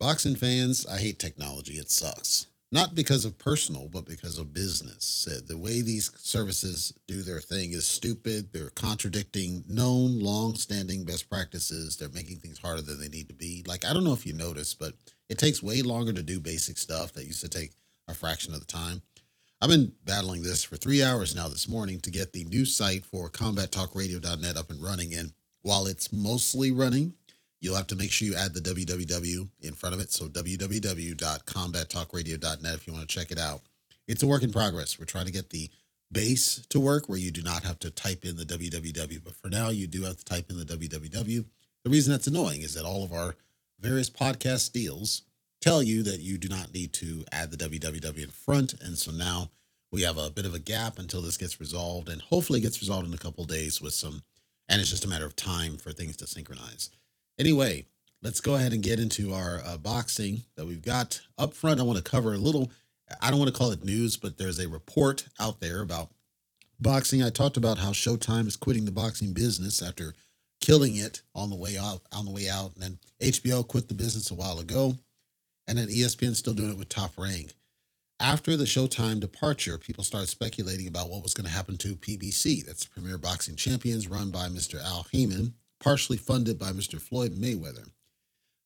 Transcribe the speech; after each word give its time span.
Boxing 0.00 0.34
fans, 0.34 0.86
I 0.86 0.96
hate 0.96 1.18
technology. 1.18 1.74
It 1.74 1.90
sucks. 1.90 2.46
Not 2.72 2.94
because 2.94 3.26
of 3.26 3.36
personal, 3.36 3.86
but 3.92 4.06
because 4.06 4.38
of 4.38 4.54
business. 4.54 5.28
The 5.46 5.58
way 5.58 5.82
these 5.82 6.10
services 6.16 6.94
do 7.06 7.20
their 7.20 7.40
thing 7.40 7.72
is 7.72 7.86
stupid. 7.86 8.50
They're 8.50 8.70
contradicting 8.70 9.62
known, 9.68 10.18
long 10.18 10.54
standing 10.54 11.04
best 11.04 11.28
practices. 11.28 11.98
They're 11.98 12.08
making 12.08 12.38
things 12.38 12.58
harder 12.58 12.80
than 12.80 12.98
they 12.98 13.10
need 13.10 13.28
to 13.28 13.34
be. 13.34 13.62
Like, 13.66 13.84
I 13.84 13.92
don't 13.92 14.04
know 14.04 14.14
if 14.14 14.24
you 14.24 14.32
noticed, 14.32 14.78
but 14.78 14.94
it 15.28 15.36
takes 15.36 15.62
way 15.62 15.82
longer 15.82 16.14
to 16.14 16.22
do 16.22 16.40
basic 16.40 16.78
stuff 16.78 17.12
that 17.12 17.26
used 17.26 17.42
to 17.42 17.50
take 17.50 17.72
a 18.08 18.14
fraction 18.14 18.54
of 18.54 18.60
the 18.60 18.66
time. 18.66 19.02
I've 19.60 19.68
been 19.68 19.92
battling 20.06 20.42
this 20.42 20.64
for 20.64 20.76
three 20.76 21.02
hours 21.02 21.36
now 21.36 21.48
this 21.48 21.68
morning 21.68 22.00
to 22.00 22.10
get 22.10 22.32
the 22.32 22.44
new 22.44 22.64
site 22.64 23.04
for 23.04 23.28
combattalkradio.net 23.28 24.56
up 24.56 24.70
and 24.70 24.82
running. 24.82 25.12
And 25.12 25.34
while 25.60 25.86
it's 25.86 26.10
mostly 26.10 26.72
running, 26.72 27.12
you'll 27.60 27.76
have 27.76 27.86
to 27.88 27.96
make 27.96 28.10
sure 28.10 28.26
you 28.26 28.34
add 28.34 28.54
the 28.54 28.60
www 28.60 29.48
in 29.60 29.74
front 29.74 29.94
of 29.94 30.00
it. 30.00 30.10
So 30.12 30.26
www.combattalkradio.net 30.26 32.74
if 32.74 32.86
you 32.86 32.92
want 32.92 33.08
to 33.08 33.14
check 33.14 33.30
it 33.30 33.38
out. 33.38 33.60
It's 34.08 34.22
a 34.22 34.26
work 34.26 34.42
in 34.42 34.52
progress. 34.52 34.98
We're 34.98 35.04
trying 35.04 35.26
to 35.26 35.32
get 35.32 35.50
the 35.50 35.70
base 36.12 36.66
to 36.70 36.80
work 36.80 37.08
where 37.08 37.18
you 37.18 37.30
do 37.30 37.42
not 37.42 37.62
have 37.62 37.78
to 37.80 37.90
type 37.90 38.24
in 38.24 38.36
the 38.36 38.44
www. 38.44 39.24
But 39.24 39.36
for 39.36 39.48
now, 39.48 39.68
you 39.68 39.86
do 39.86 40.02
have 40.02 40.16
to 40.16 40.24
type 40.24 40.50
in 40.50 40.58
the 40.58 40.64
www. 40.64 41.44
The 41.84 41.90
reason 41.90 42.12
that's 42.12 42.26
annoying 42.26 42.62
is 42.62 42.74
that 42.74 42.84
all 42.84 43.04
of 43.04 43.12
our 43.12 43.36
various 43.78 44.10
podcast 44.10 44.72
deals 44.72 45.22
tell 45.60 45.82
you 45.82 46.02
that 46.02 46.20
you 46.20 46.38
do 46.38 46.48
not 46.48 46.74
need 46.74 46.92
to 46.94 47.24
add 47.32 47.50
the 47.50 47.56
www 47.56 48.22
in 48.22 48.30
front. 48.30 48.74
And 48.82 48.98
so 48.98 49.12
now 49.12 49.50
we 49.90 50.02
have 50.02 50.18
a 50.18 50.30
bit 50.30 50.46
of 50.46 50.54
a 50.54 50.58
gap 50.58 50.98
until 50.98 51.22
this 51.22 51.36
gets 51.36 51.60
resolved 51.60 52.08
and 52.08 52.22
hopefully 52.22 52.60
gets 52.60 52.80
resolved 52.80 53.06
in 53.06 53.14
a 53.14 53.18
couple 53.18 53.44
days 53.44 53.80
with 53.80 53.92
some, 53.92 54.22
and 54.68 54.80
it's 54.80 54.90
just 54.90 55.04
a 55.04 55.08
matter 55.08 55.26
of 55.26 55.36
time 55.36 55.76
for 55.76 55.92
things 55.92 56.16
to 56.18 56.26
synchronize. 56.26 56.90
Anyway, 57.38 57.86
let's 58.22 58.40
go 58.40 58.54
ahead 58.54 58.72
and 58.72 58.82
get 58.82 59.00
into 59.00 59.32
our 59.32 59.60
uh, 59.64 59.76
boxing 59.76 60.42
that 60.56 60.66
we've 60.66 60.82
got 60.82 61.20
up 61.38 61.54
front. 61.54 61.80
I 61.80 61.84
want 61.84 61.98
to 61.98 62.10
cover 62.10 62.34
a 62.34 62.38
little, 62.38 62.70
I 63.20 63.30
don't 63.30 63.38
want 63.38 63.52
to 63.52 63.58
call 63.58 63.70
it 63.70 63.84
news, 63.84 64.16
but 64.16 64.38
there's 64.38 64.58
a 64.58 64.68
report 64.68 65.26
out 65.38 65.60
there 65.60 65.80
about 65.80 66.10
boxing. 66.80 67.22
I 67.22 67.30
talked 67.30 67.56
about 67.56 67.78
how 67.78 67.90
Showtime 67.90 68.46
is 68.46 68.56
quitting 68.56 68.84
the 68.84 68.92
boxing 68.92 69.32
business 69.32 69.82
after 69.82 70.14
killing 70.60 70.96
it 70.96 71.22
on 71.34 71.50
the 71.50 71.56
way 71.56 71.78
out, 71.78 72.02
on 72.12 72.24
the 72.24 72.30
way 72.30 72.48
out. 72.48 72.74
And 72.74 72.82
then 72.82 72.98
HBO 73.20 73.66
quit 73.66 73.88
the 73.88 73.94
business 73.94 74.30
a 74.30 74.34
while 74.34 74.58
ago. 74.58 74.96
And 75.66 75.78
then 75.78 75.88
ESPN's 75.88 76.38
still 76.38 76.54
doing 76.54 76.72
it 76.72 76.78
with 76.78 76.88
Top 76.88 77.12
Rank. 77.16 77.54
After 78.18 78.54
the 78.56 78.64
Showtime 78.64 79.18
departure, 79.18 79.78
people 79.78 80.04
started 80.04 80.28
speculating 80.28 80.86
about 80.86 81.08
what 81.08 81.22
was 81.22 81.32
going 81.32 81.46
to 81.46 81.52
happen 81.52 81.78
to 81.78 81.96
PBC. 81.96 82.66
That's 82.66 82.84
Premier 82.84 83.16
Boxing 83.16 83.56
Champions, 83.56 84.08
run 84.08 84.30
by 84.30 84.48
Mr. 84.48 84.82
Al 84.82 85.06
Haymon, 85.10 85.54
partially 85.80 86.16
funded 86.18 86.58
by 86.58 86.70
Mr. 86.70 87.00
Floyd 87.00 87.34
Mayweather. 87.34 87.88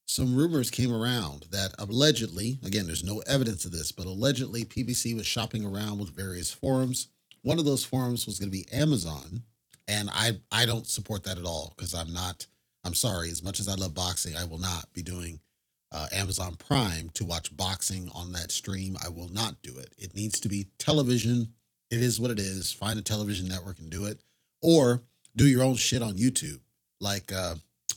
Some 0.06 0.36
rumors 0.36 0.70
came 0.70 0.92
around 0.92 1.46
that 1.50 1.74
allegedly, 1.78 2.58
again, 2.64 2.86
there's 2.86 3.04
no 3.04 3.20
evidence 3.20 3.64
of 3.64 3.72
this, 3.72 3.90
but 3.90 4.06
allegedly 4.06 4.64
PBC 4.64 5.16
was 5.16 5.26
shopping 5.26 5.64
around 5.64 5.98
with 5.98 6.14
various 6.14 6.52
forums. 6.52 7.08
One 7.42 7.58
of 7.58 7.64
those 7.64 7.84
forums 7.84 8.26
was 8.26 8.38
going 8.38 8.50
to 8.50 8.56
be 8.56 8.66
Amazon, 8.72 9.42
and 9.88 10.10
I 10.12 10.40
I 10.52 10.66
don't 10.66 10.86
support 10.86 11.24
that 11.24 11.38
at 11.38 11.46
all 11.46 11.72
because 11.76 11.94
I'm 11.94 12.12
not. 12.12 12.46
I'm 12.84 12.94
sorry. 12.94 13.30
As 13.30 13.42
much 13.42 13.60
as 13.60 13.68
I 13.68 13.76
love 13.76 13.94
boxing, 13.94 14.36
I 14.36 14.44
will 14.44 14.58
not 14.58 14.92
be 14.92 15.02
doing 15.02 15.40
uh, 15.90 16.06
Amazon 16.12 16.56
Prime 16.56 17.08
to 17.14 17.24
watch 17.24 17.56
boxing 17.56 18.10
on 18.14 18.32
that 18.32 18.50
stream. 18.50 18.96
I 19.02 19.08
will 19.08 19.28
not 19.28 19.62
do 19.62 19.78
it. 19.78 19.94
It 19.96 20.14
needs 20.14 20.38
to 20.40 20.48
be 20.48 20.66
television. 20.78 21.54
It 21.90 22.02
is 22.02 22.20
what 22.20 22.30
it 22.30 22.38
is. 22.38 22.72
Find 22.72 22.98
a 22.98 23.02
television 23.02 23.48
network 23.48 23.78
and 23.78 23.88
do 23.88 24.04
it, 24.04 24.20
or 24.60 25.02
do 25.34 25.46
your 25.46 25.62
own 25.62 25.76
shit 25.76 26.02
on 26.02 26.14
YouTube. 26.14 26.60
Like 27.04 27.30
uh, 27.32 27.54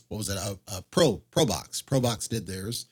what 0.08 0.18
was 0.18 0.28
it? 0.28 0.38
Uh, 0.38 0.54
uh, 0.68 0.82
Pro 0.90 1.16
Pro 1.30 1.46
Box. 1.46 1.82
Pro 1.82 2.00
Box 2.00 2.28
did 2.28 2.46
theirs. 2.46 2.86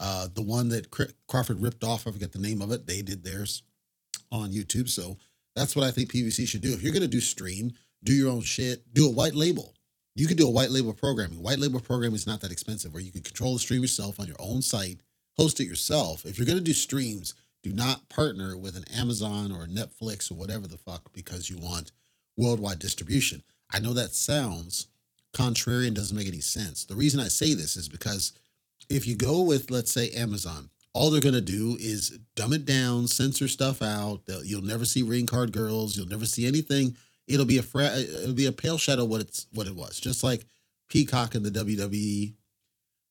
Uh, 0.00 0.28
the 0.34 0.42
one 0.42 0.68
that 0.70 0.90
Cr- 0.90 1.14
Crawford 1.28 1.62
ripped 1.62 1.84
off, 1.84 2.06
I 2.06 2.10
forget 2.10 2.32
the 2.32 2.38
name 2.38 2.60
of 2.60 2.72
it. 2.72 2.86
They 2.86 3.02
did 3.02 3.22
theirs 3.22 3.62
on 4.32 4.50
YouTube. 4.50 4.88
So 4.88 5.16
that's 5.54 5.76
what 5.76 5.86
I 5.86 5.90
think 5.90 6.12
PBC 6.12 6.48
should 6.48 6.62
do. 6.62 6.72
If 6.72 6.82
you're 6.82 6.92
gonna 6.92 7.06
do 7.06 7.20
stream, 7.20 7.72
do 8.02 8.12
your 8.12 8.30
own 8.30 8.40
shit. 8.40 8.92
Do 8.92 9.06
a 9.06 9.12
white 9.12 9.34
label. 9.34 9.74
You 10.16 10.26
can 10.26 10.36
do 10.36 10.48
a 10.48 10.50
white 10.50 10.70
label 10.70 10.92
programming. 10.92 11.42
White 11.42 11.58
label 11.58 11.80
programming 11.80 12.16
is 12.16 12.26
not 12.26 12.40
that 12.40 12.50
expensive, 12.52 12.92
where 12.92 13.02
you 13.02 13.12
can 13.12 13.22
control 13.22 13.54
the 13.54 13.60
stream 13.60 13.82
yourself 13.82 14.18
on 14.18 14.26
your 14.26 14.36
own 14.40 14.60
site, 14.60 15.00
host 15.36 15.60
it 15.60 15.66
yourself. 15.66 16.26
If 16.26 16.36
you're 16.36 16.46
gonna 16.46 16.60
do 16.60 16.72
streams, 16.72 17.34
do 17.62 17.72
not 17.72 18.08
partner 18.08 18.56
with 18.56 18.76
an 18.76 18.84
Amazon 18.92 19.52
or 19.52 19.66
Netflix 19.66 20.30
or 20.30 20.34
whatever 20.34 20.66
the 20.66 20.78
fuck 20.78 21.12
because 21.12 21.48
you 21.48 21.58
want 21.58 21.92
worldwide 22.36 22.78
distribution. 22.78 23.42
I 23.70 23.78
know 23.78 23.92
that 23.92 24.14
sounds 24.14 24.88
contrary 25.32 25.86
and 25.86 25.96
doesn't 25.96 26.16
make 26.16 26.28
any 26.28 26.40
sense. 26.40 26.84
The 26.84 26.94
reason 26.94 27.20
I 27.20 27.28
say 27.28 27.54
this 27.54 27.76
is 27.76 27.88
because 27.88 28.32
if 28.88 29.06
you 29.06 29.16
go 29.16 29.42
with, 29.42 29.70
let's 29.70 29.92
say, 29.92 30.10
Amazon, 30.10 30.70
all 30.92 31.10
they're 31.10 31.20
going 31.20 31.34
to 31.34 31.40
do 31.40 31.76
is 31.80 32.18
dumb 32.34 32.52
it 32.52 32.64
down, 32.64 33.06
censor 33.06 33.48
stuff 33.48 33.80
out. 33.82 34.22
You'll 34.42 34.62
never 34.62 34.84
see 34.84 35.02
ring 35.02 35.26
card 35.26 35.52
girls. 35.52 35.96
You'll 35.96 36.08
never 36.08 36.26
see 36.26 36.46
anything. 36.46 36.96
It'll 37.28 37.46
be 37.46 37.58
a 37.58 37.62
fra- 37.62 37.96
it'll 37.96 38.34
be 38.34 38.46
a 38.46 38.52
pale 38.52 38.78
shadow 38.78 39.04
what 39.04 39.20
it's 39.20 39.46
what 39.52 39.68
it 39.68 39.76
was. 39.76 40.00
Just 40.00 40.24
like 40.24 40.44
Peacock 40.88 41.34
and 41.34 41.44
the 41.44 41.50
WWE. 41.50 42.34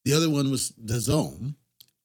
The 0.03 0.13
other 0.13 0.29
one 0.29 0.51
was 0.51 0.73
the 0.77 0.99
Zone. 0.99 1.55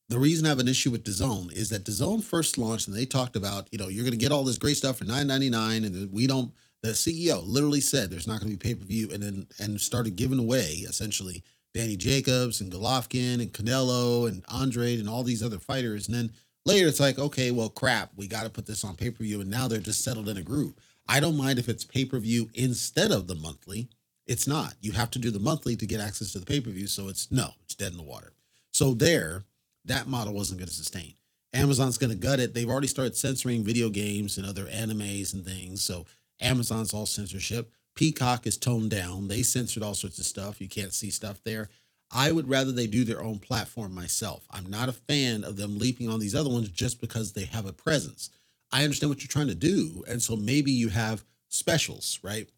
The 0.08 0.18
reason 0.18 0.44
I 0.46 0.50
have 0.50 0.58
an 0.58 0.68
issue 0.68 0.90
with 0.90 1.04
DAZN 1.04 1.52
is 1.52 1.70
that 1.70 1.84
DAZN 1.84 2.22
first 2.22 2.58
launched 2.58 2.88
and 2.88 2.96
they 2.96 3.06
talked 3.06 3.36
about, 3.36 3.68
you 3.72 3.78
know, 3.78 3.88
you're 3.88 4.04
going 4.04 4.12
to 4.12 4.18
get 4.18 4.32
all 4.32 4.44
this 4.44 4.58
great 4.58 4.76
stuff 4.76 4.98
for 4.98 5.04
$9.99 5.04 5.86
and 5.86 6.12
we 6.12 6.26
don't 6.26 6.52
the 6.84 6.90
CEO 6.90 7.42
literally 7.46 7.80
said 7.80 8.10
there's 8.10 8.26
not 8.26 8.40
going 8.40 8.52
to 8.52 8.58
be 8.58 8.68
pay-per-view 8.68 9.08
and 9.10 9.22
then 9.22 9.46
and 9.58 9.80
started 9.80 10.16
giving 10.16 10.38
away 10.38 10.84
essentially 10.86 11.42
Danny 11.72 11.96
Jacobs 11.96 12.60
and 12.60 12.70
Golovkin 12.70 13.40
and 13.40 13.52
Canelo 13.54 14.28
and 14.28 14.44
Andre 14.48 14.98
and 14.98 15.08
all 15.08 15.22
these 15.22 15.42
other 15.42 15.58
fighters. 15.58 16.08
And 16.08 16.14
then 16.14 16.32
later 16.66 16.86
it's 16.86 17.00
like, 17.00 17.18
okay, 17.18 17.50
well, 17.50 17.70
crap, 17.70 18.10
we 18.16 18.28
got 18.28 18.42
to 18.42 18.50
put 18.50 18.66
this 18.66 18.84
on 18.84 18.96
pay-per-view. 18.96 19.40
And 19.40 19.50
now 19.50 19.66
they're 19.66 19.78
just 19.78 20.04
settled 20.04 20.28
in 20.28 20.36
a 20.36 20.42
group. 20.42 20.78
I 21.08 21.20
don't 21.20 21.38
mind 21.38 21.58
if 21.58 21.70
it's 21.70 21.84
pay-per-view 21.84 22.50
instead 22.52 23.10
of 23.10 23.28
the 23.28 23.34
monthly. 23.34 23.88
It's 24.26 24.46
not. 24.46 24.74
You 24.82 24.92
have 24.92 25.10
to 25.12 25.18
do 25.18 25.30
the 25.30 25.40
monthly 25.40 25.76
to 25.76 25.86
get 25.86 26.00
access 26.00 26.32
to 26.32 26.38
the 26.38 26.46
pay-per-view. 26.46 26.86
So 26.88 27.08
it's 27.08 27.32
no, 27.32 27.48
it's 27.64 27.74
dead 27.74 27.92
in 27.92 27.98
the 27.98 28.04
water. 28.04 28.34
So 28.72 28.92
there, 28.92 29.44
that 29.86 30.06
model 30.06 30.34
wasn't 30.34 30.60
going 30.60 30.68
to 30.68 30.74
sustain. 30.74 31.14
Amazon's 31.54 31.96
going 31.96 32.10
to 32.10 32.16
gut 32.16 32.40
it. 32.40 32.52
They've 32.52 32.68
already 32.68 32.88
started 32.88 33.16
censoring 33.16 33.64
video 33.64 33.88
games 33.88 34.36
and 34.36 34.46
other 34.46 34.64
animes 34.66 35.32
and 35.32 35.46
things. 35.46 35.82
So 35.82 36.04
Amazon's 36.40 36.94
all 36.94 37.06
censorship. 37.06 37.70
Peacock 37.94 38.46
is 38.46 38.56
toned 38.56 38.90
down. 38.90 39.28
They 39.28 39.42
censored 39.42 39.82
all 39.82 39.94
sorts 39.94 40.18
of 40.18 40.26
stuff. 40.26 40.60
You 40.60 40.68
can't 40.68 40.92
see 40.92 41.10
stuff 41.10 41.40
there. 41.44 41.68
I 42.10 42.32
would 42.32 42.48
rather 42.48 42.72
they 42.72 42.86
do 42.86 43.04
their 43.04 43.22
own 43.22 43.38
platform 43.38 43.94
myself. 43.94 44.46
I'm 44.50 44.66
not 44.66 44.88
a 44.88 44.92
fan 44.92 45.44
of 45.44 45.56
them 45.56 45.78
leaping 45.78 46.08
on 46.08 46.20
these 46.20 46.34
other 46.34 46.50
ones 46.50 46.68
just 46.68 47.00
because 47.00 47.32
they 47.32 47.44
have 47.46 47.66
a 47.66 47.72
presence. 47.72 48.30
I 48.72 48.84
understand 48.84 49.10
what 49.10 49.20
you're 49.20 49.28
trying 49.28 49.48
to 49.48 49.54
do. 49.54 50.04
And 50.08 50.22
so 50.22 50.36
maybe 50.36 50.70
you 50.70 50.88
have 50.88 51.24
specials, 51.48 52.18
right? 52.22 52.48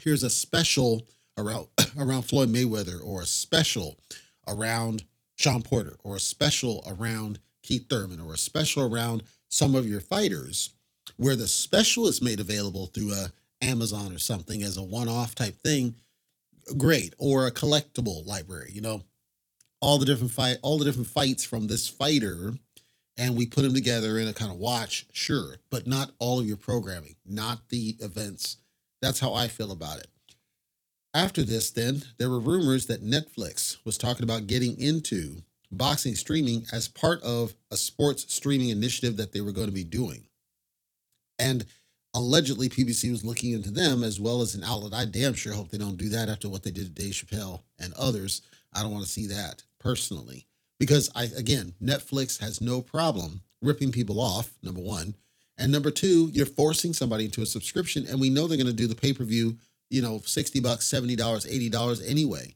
Here's 0.00 0.22
a 0.22 0.30
special 0.30 1.06
around 1.38 1.68
around 1.98 2.22
Floyd 2.22 2.52
Mayweather 2.52 3.04
or 3.04 3.22
a 3.22 3.26
special 3.26 3.98
around 4.46 5.04
Sean 5.36 5.62
Porter 5.62 5.96
or 6.02 6.16
a 6.16 6.20
special 6.20 6.84
around 6.86 7.38
Keith 7.62 7.88
Thurman 7.88 8.20
or 8.20 8.34
a 8.34 8.38
special 8.38 8.82
around 8.82 9.22
some 9.48 9.74
of 9.74 9.88
your 9.88 10.00
fighters 10.00 10.70
where 11.16 11.36
the 11.36 11.48
special 11.48 12.06
is 12.06 12.22
made 12.22 12.40
available 12.40 12.86
through 12.86 13.12
a 13.12 13.32
Amazon 13.60 14.12
or 14.12 14.18
something 14.18 14.62
as 14.62 14.76
a 14.76 14.82
one-off 14.82 15.34
type 15.34 15.56
thing, 15.62 15.94
great. 16.76 17.14
Or 17.18 17.46
a 17.46 17.52
collectible 17.52 18.26
library, 18.26 18.70
you 18.74 18.80
know, 18.80 19.02
all 19.80 19.98
the 19.98 20.06
different 20.06 20.32
fight, 20.32 20.58
all 20.62 20.78
the 20.78 20.84
different 20.84 21.08
fights 21.08 21.44
from 21.44 21.66
this 21.66 21.88
fighter, 21.88 22.54
and 23.16 23.36
we 23.36 23.46
put 23.46 23.62
them 23.62 23.74
together 23.74 24.18
in 24.18 24.28
a 24.28 24.32
kind 24.32 24.50
of 24.50 24.58
watch, 24.58 25.06
sure, 25.12 25.56
but 25.70 25.86
not 25.86 26.12
all 26.18 26.40
of 26.40 26.46
your 26.46 26.56
programming, 26.56 27.16
not 27.26 27.68
the 27.68 27.96
events. 28.00 28.58
That's 29.00 29.20
how 29.20 29.34
I 29.34 29.48
feel 29.48 29.72
about 29.72 29.98
it. 29.98 30.06
After 31.14 31.42
this, 31.42 31.70
then 31.70 32.02
there 32.18 32.30
were 32.30 32.40
rumors 32.40 32.86
that 32.86 33.04
Netflix 33.04 33.76
was 33.84 33.98
talking 33.98 34.24
about 34.24 34.46
getting 34.46 34.80
into 34.80 35.42
boxing 35.70 36.14
streaming 36.14 36.64
as 36.72 36.88
part 36.88 37.22
of 37.22 37.54
a 37.70 37.76
sports 37.76 38.32
streaming 38.32 38.70
initiative 38.70 39.16
that 39.16 39.32
they 39.32 39.40
were 39.40 39.52
going 39.52 39.66
to 39.66 39.72
be 39.72 39.84
doing. 39.84 40.24
And 41.42 41.66
allegedly, 42.14 42.68
PBC 42.68 43.10
was 43.10 43.24
looking 43.24 43.52
into 43.52 43.72
them 43.72 44.04
as 44.04 44.20
well 44.20 44.40
as 44.42 44.54
an 44.54 44.62
outlet. 44.62 44.94
I 44.94 45.04
damn 45.04 45.34
sure 45.34 45.52
hope 45.52 45.70
they 45.70 45.78
don't 45.78 45.96
do 45.96 46.08
that 46.10 46.28
after 46.28 46.48
what 46.48 46.62
they 46.62 46.70
did 46.70 46.94
to 46.94 47.02
Dave 47.02 47.14
Chappelle 47.14 47.62
and 47.80 47.92
others. 47.94 48.42
I 48.72 48.82
don't 48.82 48.92
want 48.92 49.04
to 49.04 49.10
see 49.10 49.26
that 49.26 49.64
personally 49.80 50.46
because 50.78 51.10
I, 51.16 51.24
again, 51.36 51.74
Netflix 51.82 52.40
has 52.40 52.60
no 52.60 52.80
problem 52.80 53.42
ripping 53.60 53.90
people 53.90 54.20
off, 54.20 54.52
number 54.62 54.80
one. 54.80 55.14
And 55.58 55.70
number 55.70 55.90
two, 55.90 56.30
you're 56.32 56.46
forcing 56.46 56.92
somebody 56.92 57.24
into 57.24 57.42
a 57.42 57.46
subscription, 57.46 58.06
and 58.08 58.20
we 58.20 58.30
know 58.30 58.46
they're 58.46 58.56
going 58.56 58.66
to 58.66 58.72
do 58.72 58.86
the 58.86 58.94
pay 58.94 59.12
per 59.12 59.24
view, 59.24 59.58
you 59.90 60.00
know, 60.00 60.20
60 60.24 60.60
bucks, 60.60 60.88
$70, 60.88 61.16
$80 61.16 62.10
anyway. 62.10 62.54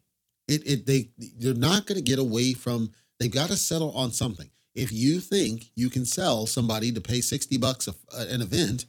It, 0.48 0.62
it, 0.66 0.86
they, 0.86 1.10
you're 1.18 1.54
not 1.54 1.86
going 1.86 1.96
to 1.96 2.02
get 2.02 2.18
away 2.18 2.52
from, 2.52 2.92
they've 3.18 3.30
got 3.30 3.48
to 3.48 3.56
settle 3.56 3.92
on 3.92 4.12
something. 4.12 4.48
If 4.76 4.92
you 4.92 5.20
think 5.20 5.70
you 5.74 5.88
can 5.88 6.04
sell 6.04 6.46
somebody 6.46 6.92
to 6.92 7.00
pay 7.00 7.22
60 7.22 7.56
bucks 7.56 7.88
a, 7.88 7.94
uh, 8.14 8.26
an 8.28 8.42
event, 8.42 8.84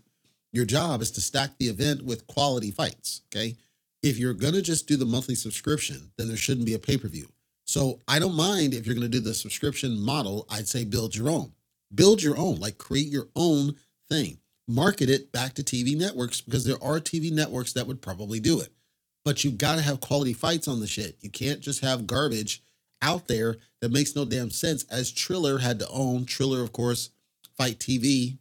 your 0.52 0.66
job 0.66 1.02
is 1.02 1.12
to 1.12 1.22
stack 1.22 1.58
the 1.58 1.70
event 1.70 2.04
with 2.04 2.28
quality 2.28 2.72
fights. 2.72 3.22
Okay. 3.34 3.56
If 4.04 4.20
you're 4.20 4.34
going 4.34 4.54
to 4.54 4.62
just 4.62 4.88
do 4.88 4.98
the 4.98 5.06
monthly 5.06 5.34
subscription, 5.34 6.12
then 6.18 6.28
there 6.28 6.38
shouldn't 6.38 6.66
be 6.66 6.74
a 6.74 6.80
pay 6.80 6.98
per 6.98 7.08
view. 7.08 7.30
So 7.66 8.00
I 8.08 8.20
don't 8.20 8.36
mind 8.36 8.74
if 8.74 8.86
you're 8.86 8.96
going 8.96 9.10
to 9.10 9.18
do 9.18 9.22
the 9.22 9.34
subscription 9.34 10.00
model. 10.00 10.46
I'd 10.50 10.68
say 10.68 10.84
build 10.84 11.16
your 11.16 11.30
own. 11.30 11.54
Build 11.94 12.22
your 12.22 12.38
own, 12.38 12.60
like 12.60 12.78
create 12.78 13.08
your 13.08 13.30
own 13.36 13.76
thing. 14.10 14.40
Market 14.68 15.10
it 15.10 15.32
back 15.32 15.54
to 15.54 15.64
TV 15.64 15.98
networks 15.98 16.42
because 16.42 16.66
there 16.66 16.82
are 16.84 17.00
TV 17.00 17.32
networks 17.32 17.72
that 17.74 17.88
would 17.88 18.02
probably 18.02 18.42
do 18.42 18.60
it. 18.60 18.74
But 19.24 19.44
you've 19.44 19.58
got 19.58 19.76
to 19.76 19.82
have 19.82 20.02
quality 20.02 20.34
fights 20.34 20.68
on 20.68 20.82
the 20.82 20.88
shit. 20.88 21.18
You 21.22 21.30
can't 21.30 21.62
just 21.62 21.82
have 21.82 22.08
garbage 22.08 22.62
out 23.02 23.28
there 23.28 23.58
that 23.82 23.92
makes 23.92 24.16
no 24.16 24.26
damn 24.26 24.50
sense. 24.50 24.84
As 24.86 25.12
Triller 25.12 25.60
had 25.60 25.80
to 25.80 25.88
own, 25.90 26.26
Triller, 26.26 26.62
of 26.62 26.72
course, 26.72 27.12
FITE 27.58 27.80
TV 27.80 28.38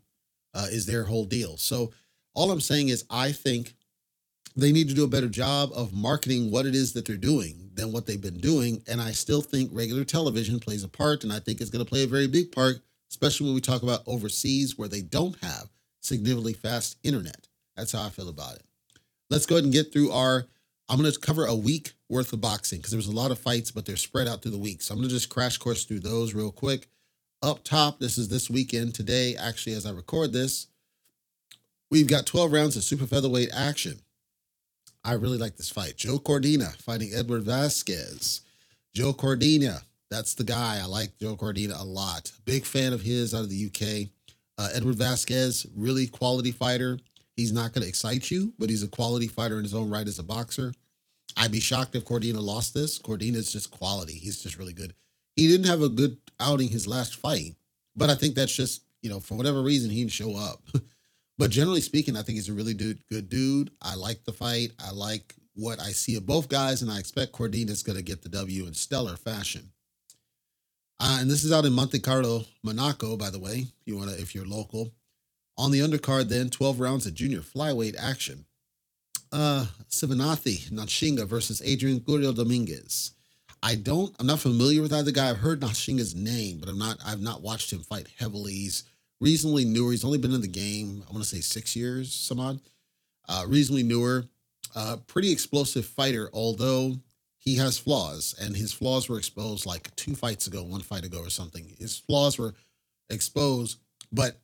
uh, 0.55 0.67
is 0.71 0.87
their 0.87 1.05
whole 1.05 1.25
deal. 1.25 1.57
So 1.57 1.93
all 2.35 2.51
I'm 2.51 2.61
saying 2.61 2.89
is, 2.89 3.05
I 3.11 3.33
think 3.33 3.75
they 4.57 4.73
need 4.73 4.89
to 4.89 4.95
do 4.95 5.05
a 5.05 5.09
better 5.09 5.29
job 5.29 5.71
of 5.75 5.93
marketing 5.93 6.51
what 6.51 6.67
it 6.67 6.75
is 6.75 6.95
that 6.95 7.05
they're 7.05 7.17
doing 7.17 7.71
than 7.75 7.93
what 7.93 8.07
they've 8.07 8.21
been 8.21 8.39
doing. 8.39 8.83
And 8.89 9.01
I 9.01 9.13
still 9.13 9.43
think 9.43 9.71
regular 9.73 10.05
television 10.05 10.59
plays 10.59 10.83
a 10.83 10.89
part, 10.89 11.25
and 11.25 11.33
I 11.33 11.41
think 11.41 11.61
it's 11.61 11.71
going 11.71 11.85
to 11.85 11.89
play 11.89 12.05
a 12.05 12.09
very 12.09 12.27
big 12.27 12.53
part, 12.53 12.77
especially 13.11 13.47
when 13.47 13.55
we 13.55 13.61
talk 13.61 13.83
about 13.83 14.03
overseas 14.07 14.79
where 14.79 14.89
they 14.89 15.03
don't 15.03 15.37
have 15.43 15.69
significantly 16.01 16.55
fast 16.55 16.97
internet. 17.03 17.49
That's 17.77 17.93
how 17.93 18.05
I 18.05 18.09
feel 18.09 18.31
about 18.31 18.55
it. 18.55 18.63
Let's 19.29 19.45
go 19.45 19.57
ahead 19.57 19.65
and 19.65 19.73
get 19.73 19.93
through 19.93 20.11
our. 20.13 20.47
I'm 20.89 21.01
going 21.01 21.13
to 21.13 21.19
cover 21.19 21.47
a 21.47 21.55
week 21.55 21.93
worth 22.09 22.33
of 22.33 22.41
boxing 22.41 22.79
because 22.79 22.93
there 22.93 22.99
was 22.99 23.09
a 23.09 23.13
lot 23.13 23.31
of 23.31 23.39
fights, 23.39 23.71
but 23.71 23.85
they're 23.85 23.97
spread 23.97 24.29
out 24.29 24.43
through 24.43 24.53
the 24.53 24.59
week. 24.59 24.83
So 24.83 24.95
I'm 24.95 25.03
to 25.03 25.09
just 25.09 25.29
crash 25.29 25.59
course 25.59 25.85
through 25.85 26.01
those 26.01 26.35
real 26.35 26.53
quick. 26.53 26.89
Up 27.43 27.65
top, 27.65 27.99
this 27.99 28.17
is 28.17 28.29
this 28.29 28.49
weekend 28.49 28.95
today. 28.95 29.37
Actually, 29.37 29.75
as 29.75 29.87
I 29.87 29.91
record 29.91 30.33
this, 30.33 30.69
we've 31.91 32.09
got 32.09 32.27
12 32.27 32.53
rounds 32.53 32.77
of 32.77 32.85
super 32.85 33.07
featherweight 33.07 33.51
action. 33.55 34.01
I 35.05 35.13
really 35.13 35.39
like 35.39 35.57
this 35.57 35.71
fight. 35.71 35.97
Joe 35.97 36.19
Cordina 36.19 36.75
fighting 36.83 37.13
Edward 37.15 37.43
Vasquez. 37.43 38.41
Joe 38.95 39.13
Cordina, 39.13 39.83
that's 40.11 40.35
the 40.35 40.45
guy. 40.45 40.81
I 40.83 40.87
like 40.87 41.19
Joe 41.19 41.37
Cordina 41.37 41.81
a 41.81 41.85
lot. 41.85 42.33
Big 42.45 42.65
fan 42.65 42.93
of 42.93 43.03
his 43.03 43.35
out 43.35 43.43
of 43.43 43.51
the 43.51 43.67
UK. 43.67 44.09
Uh, 44.59 44.71
Edward 44.75 44.97
Vasquez, 44.97 45.67
really 45.77 46.07
quality 46.07 46.51
fighter. 46.51 46.99
He's 47.37 47.53
not 47.53 47.73
going 47.73 47.83
to 47.83 47.89
excite 47.89 48.31
you, 48.31 48.55
but 48.59 48.71
he's 48.71 48.83
a 48.83 48.89
quality 48.89 49.29
fighter 49.29 49.59
in 49.59 49.65
his 49.65 49.75
own 49.75 49.91
right 49.91 50.09
as 50.09 50.19
a 50.19 50.23
boxer. 50.23 50.73
I'd 51.37 51.53
be 51.53 51.61
shocked 51.61 51.95
if 51.95 52.05
Cordina 52.05 52.41
lost 52.41 52.75
this. 52.75 52.99
Cordina's 52.99 53.53
just 53.53 53.71
quality. 53.71 54.15
He's 54.15 54.43
just 54.43 54.59
really 54.59 54.73
good. 54.73 54.95
He 55.35 55.49
didn't 55.49 55.67
have 55.67 55.83
a 55.83 55.89
good 55.89 56.17
outing 56.41 56.69
his 56.69 56.87
last 56.87 57.17
fight, 57.17 57.57
but 57.95 58.09
I 58.09 58.15
think 58.15 58.35
that's 58.35 58.55
just, 58.55 58.83
you 59.03 59.11
know, 59.11 59.21
for 59.21 59.35
whatever 59.37 59.63
reason, 59.63 59.91
he 59.91 60.01
didn't 60.01 60.13
show 60.13 60.35
up. 60.35 60.63
but 61.39 61.51
generally 61.51 61.83
speaking, 61.83 62.17
I 62.17 62.23
think 62.23 62.37
he's 62.37 62.49
a 62.49 62.55
really 62.55 62.75
good, 62.75 63.07
good 63.09 63.29
dude. 63.29 63.71
I 63.83 63.97
like 63.97 64.25
the 64.25 64.33
fight. 64.33 64.71
I 64.83 64.93
like 64.93 65.35
what 65.55 65.79
I 65.79 65.91
see 65.91 66.17
of 66.17 66.25
both 66.25 66.49
guys, 66.49 66.81
and 66.81 66.91
I 66.91 66.99
expect 66.99 67.33
Cordina's 67.33 67.83
going 67.83 67.97
to 67.97 68.03
get 68.03 68.23
the 68.23 68.29
W 68.31 68.67
in 68.67 68.73
stellar 68.73 69.17
fashion. 69.17 69.71
Uh, 70.99 71.19
and 71.21 71.31
this 71.31 71.45
is 71.45 71.53
out 71.53 71.67
in 71.67 71.75
Monte 71.75 71.99
Carlo, 71.99 72.47
Monaco, 72.63 73.19
by 73.19 73.29
the 73.29 73.39
way, 73.39 73.67
if 73.81 73.87
you 73.87 73.97
want 73.99 74.11
to, 74.11 74.21
if 74.21 74.35
you're 74.35 74.47
local. 74.47 74.95
On 75.59 75.71
the 75.71 75.81
undercard, 75.81 76.29
then 76.29 76.49
12 76.49 76.81
rounds 76.81 77.07
of 77.07 77.15
junior 77.15 77.41
flyweight 77.41 77.97
action. 77.99 78.46
Uh, 79.33 79.67
Sivenathi 79.91 80.71
Nontshinga 80.71 81.27
versus 81.27 81.61
Adrian 81.65 82.01
Curiel 82.01 82.35
Dominguez. 82.35 83.13
I 83.63 83.75
don't, 83.75 84.15
I'm 84.19 84.27
not 84.27 84.41
familiar 84.41 84.83
with 84.83 84.93
either 84.93 85.11
guy. 85.11 85.31
I've 85.31 85.39
heard 85.39 85.61
Nontshinga's 85.61 86.15
name, 86.15 86.59
but 86.59 86.69
I'm 86.69 86.79
not, 86.79 86.99
I've 87.05 87.21
not 87.21 87.43
watched 87.43 87.73
him 87.73 87.81
fight 87.81 88.09
heavily. 88.19 88.53
He's 88.53 88.85
reasonably 89.21 89.65
newer. 89.65 89.91
He's 89.91 90.05
only 90.05 90.19
been 90.19 90.35
in 90.35 90.43
the 90.43 90.49
game, 90.49 91.03
I 91.09 91.13
want 91.13 91.25
to 91.25 91.29
say 91.29 91.41
six 91.41 91.75
years, 91.75 92.13
some 92.13 92.39
odd. 92.39 92.61
Uh, 93.29 93.45
reasonably 93.49 93.83
newer, 93.83 94.27
uh, 94.77 94.99
pretty 95.09 95.33
explosive 95.33 95.85
fighter, 95.85 96.31
although 96.33 96.95
he 97.39 97.57
has 97.57 97.79
flaws, 97.79 98.37
and 98.41 98.57
his 98.57 98.73
flaws 98.73 99.09
were 99.09 99.19
exposed 99.19 99.67
like 99.67 99.95
two 99.97 100.15
fights 100.15 100.47
ago, 100.47 100.63
one 100.63 100.81
fight 100.81 101.05
ago, 101.05 101.21
or 101.21 101.31
something. 101.31 101.75
His 101.79 101.99
flaws 101.99 102.39
were 102.39 102.55
exposed, 103.11 103.79
but 104.13 104.37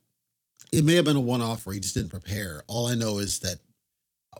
it 0.73 0.83
may 0.83 0.95
have 0.95 1.05
been 1.05 1.15
a 1.15 1.21
one 1.21 1.41
off 1.41 1.65
where 1.65 1.73
he 1.73 1.79
just 1.79 1.95
didn't 1.95 2.09
prepare. 2.09 2.63
All 2.67 2.87
I 2.87 2.95
know 2.95 3.19
is 3.19 3.39
that 3.39 3.59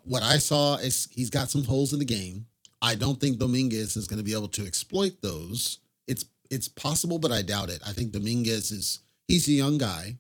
what 0.04 0.24
I 0.24 0.38
saw 0.38 0.76
is 0.76 1.08
he's 1.12 1.30
got 1.30 1.50
some 1.50 1.64
holes 1.64 1.94
in 1.94 2.00
the 2.00 2.06
game. 2.06 2.46
I 2.82 2.96
don't 2.96 3.20
think 3.20 3.38
Dominguez 3.38 3.96
is 3.96 4.08
going 4.08 4.18
to 4.18 4.26
be 4.26 4.34
able 4.34 4.50
to 4.50 4.66
exploit 4.66 5.22
those. 5.22 5.80
It's 6.08 6.26
it's 6.50 6.68
possible, 6.68 7.20
but 7.20 7.32
I 7.32 7.42
doubt 7.42 7.70
it. 7.70 7.82
I 7.86 7.94
think 7.94 8.12
Dominguez 8.12 8.72
is 8.72 9.00
he's 9.28 9.48
a 9.48 9.54
young 9.54 9.78
guy, 9.78 10.18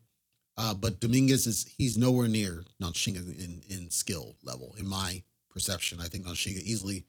uh, 0.57 0.73
but 0.73 0.99
Dominguez 0.99 1.45
is 1.45 1.73
he's 1.77 1.97
nowhere 1.97 2.27
near 2.27 2.63
Nontshinga 2.81 3.37
in 3.37 3.61
in 3.69 3.89
skill 3.89 4.35
level, 4.43 4.75
in 4.79 4.87
my 4.87 5.23
perception. 5.49 5.99
I 5.99 6.07
think 6.07 6.25
Nontshinga 6.25 6.61
easily 6.61 7.03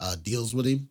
uh, 0.00 0.16
deals 0.22 0.54
with 0.54 0.66
him. 0.66 0.88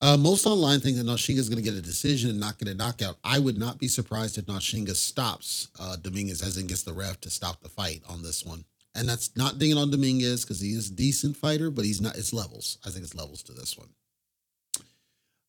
Uh, 0.00 0.16
most 0.16 0.44
online 0.44 0.80
think 0.80 0.96
that 0.96 1.06
Nontshinga 1.06 1.38
is 1.38 1.48
going 1.48 1.62
to 1.62 1.70
get 1.70 1.78
a 1.78 1.82
decision 1.82 2.28
and 2.28 2.40
not 2.40 2.58
get 2.58 2.68
a 2.68 2.74
knockout. 2.74 3.16
I 3.24 3.38
would 3.38 3.56
not 3.56 3.78
be 3.78 3.88
surprised 3.88 4.36
if 4.36 4.46
Nontshinga 4.46 4.94
stops 4.94 5.68
uh, 5.78 5.96
Dominguez, 5.96 6.42
as 6.42 6.58
in 6.58 6.66
gets 6.66 6.82
the 6.82 6.92
ref 6.92 7.20
to 7.22 7.30
stop 7.30 7.62
the 7.62 7.68
fight 7.68 8.02
on 8.08 8.22
this 8.22 8.44
one. 8.44 8.64
And 8.94 9.08
that's 9.08 9.36
not 9.36 9.58
dinging 9.58 9.76
on 9.76 9.90
Dominguez 9.90 10.44
because 10.44 10.60
he 10.60 10.70
is 10.70 10.90
a 10.90 10.94
decent 10.94 11.36
fighter, 11.36 11.70
but 11.70 11.84
he's 11.84 12.00
not. 12.00 12.16
It's 12.16 12.32
levels. 12.32 12.78
I 12.86 12.90
think 12.90 13.04
it's 13.04 13.14
levels 13.14 13.42
to 13.44 13.52
this 13.52 13.76
one. 13.76 13.88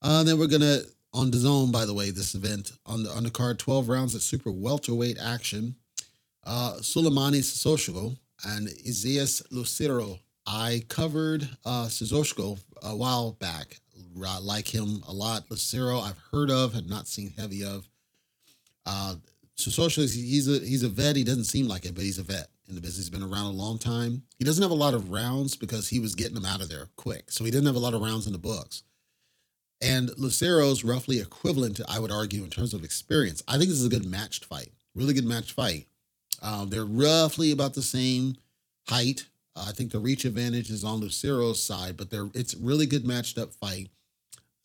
Uh, 0.02 0.24
then 0.24 0.40
we're 0.40 0.48
gonna 0.48 0.80
on 1.14 1.32
the 1.32 1.38
zone. 1.38 1.72
By 1.72 1.86
the 1.86 1.94
way, 1.94 2.10
this 2.10 2.34
event 2.34 2.72
on 2.86 3.04
the 3.04 3.12
on 3.12 3.24
the 3.24 3.30
card, 3.30 3.60
twelve 3.60 3.88
rounds 3.88 4.16
of 4.16 4.24
super 4.24 4.52
welterweight 4.52 5.20
action. 5.20 5.76
Uh, 6.44 6.74
Suleimani 6.80 8.18
and 8.46 8.68
Isaias 8.86 9.42
Lucero 9.52 10.20
I 10.48 10.84
covered 10.90 11.48
uh 11.66 11.90
a 12.84 12.96
while 12.96 13.32
back. 13.34 13.80
I 14.24 14.38
like 14.40 14.68
him 14.68 15.04
a 15.08 15.14
lot. 15.14 15.50
Lucero, 15.50 16.00
I've 16.00 16.20
heard 16.32 16.52
of, 16.52 16.74
have 16.74 16.88
not 16.88 17.08
seen 17.08 17.34
heavy 17.38 17.64
of. 17.64 17.88
Uh 18.86 19.16
he's 19.58 20.48
a 20.48 20.60
he's 20.60 20.84
a 20.84 20.90
vet. 20.90 21.16
He 21.16 21.24
doesn't 21.24 21.46
seem 21.46 21.68
like 21.68 21.86
it, 21.86 21.96
but 21.96 22.04
he's 22.04 22.20
a 22.20 22.24
vet 22.24 22.48
in 22.68 22.76
the 22.76 22.82
business. 22.82 23.08
He's 23.08 23.10
been 23.10 23.24
around 23.24 23.46
a 23.46 23.52
long 23.52 23.78
time. 23.78 24.24
He 24.38 24.46
doesn't 24.46 24.62
have 24.62 24.72
a 24.72 24.76
lot 24.76 24.94
of 24.94 25.12
rounds 25.12 25.56
because 25.56 25.90
he 25.90 26.00
was 26.00 26.16
getting 26.16 26.36
them 26.36 26.46
out 26.46 26.62
of 26.62 26.70
there 26.70 26.90
quick. 26.96 27.32
So 27.32 27.44
he 27.44 27.52
didn't 27.52 27.68
have 27.68 27.76
a 27.76 27.80
lot 27.80 27.94
of 27.94 28.02
rounds 28.02 28.28
in 28.28 28.34
the 28.34 28.40
books. 28.40 28.84
And 29.82 30.12
Lucero's 30.18 30.84
roughly 30.84 31.20
equivalent 31.20 31.78
to, 31.78 31.86
I 31.88 32.00
would 32.00 32.12
argue, 32.12 32.44
in 32.44 32.50
terms 32.50 32.74
of 32.74 32.84
experience. 32.84 33.44
I 33.48 33.58
think 33.58 33.70
this 33.70 33.80
is 33.80 33.86
a 33.86 33.90
good 33.90 34.06
matched 34.06 34.46
fight. 34.46 34.72
Really 34.96 35.14
good 35.14 35.26
matched 35.26 35.52
fight. 35.52 35.88
Um, 36.42 36.70
they're 36.70 36.86
roughly 36.86 37.52
about 37.52 37.74
the 37.74 37.82
same 37.82 38.36
height, 38.88 39.26
uh, 39.56 39.66
I 39.68 39.72
think 39.72 39.92
the 39.92 40.00
reach 40.00 40.26
advantage 40.26 40.70
is 40.70 40.84
on 40.84 41.00
Lucero's 41.00 41.64
side, 41.64 41.98
but 41.98 42.10
they're 42.10 42.30
it's 42.34 42.56
really 42.56 42.86
good 42.86 43.06
matched 43.06 43.38
up 43.38 43.54
fight. 43.54 43.90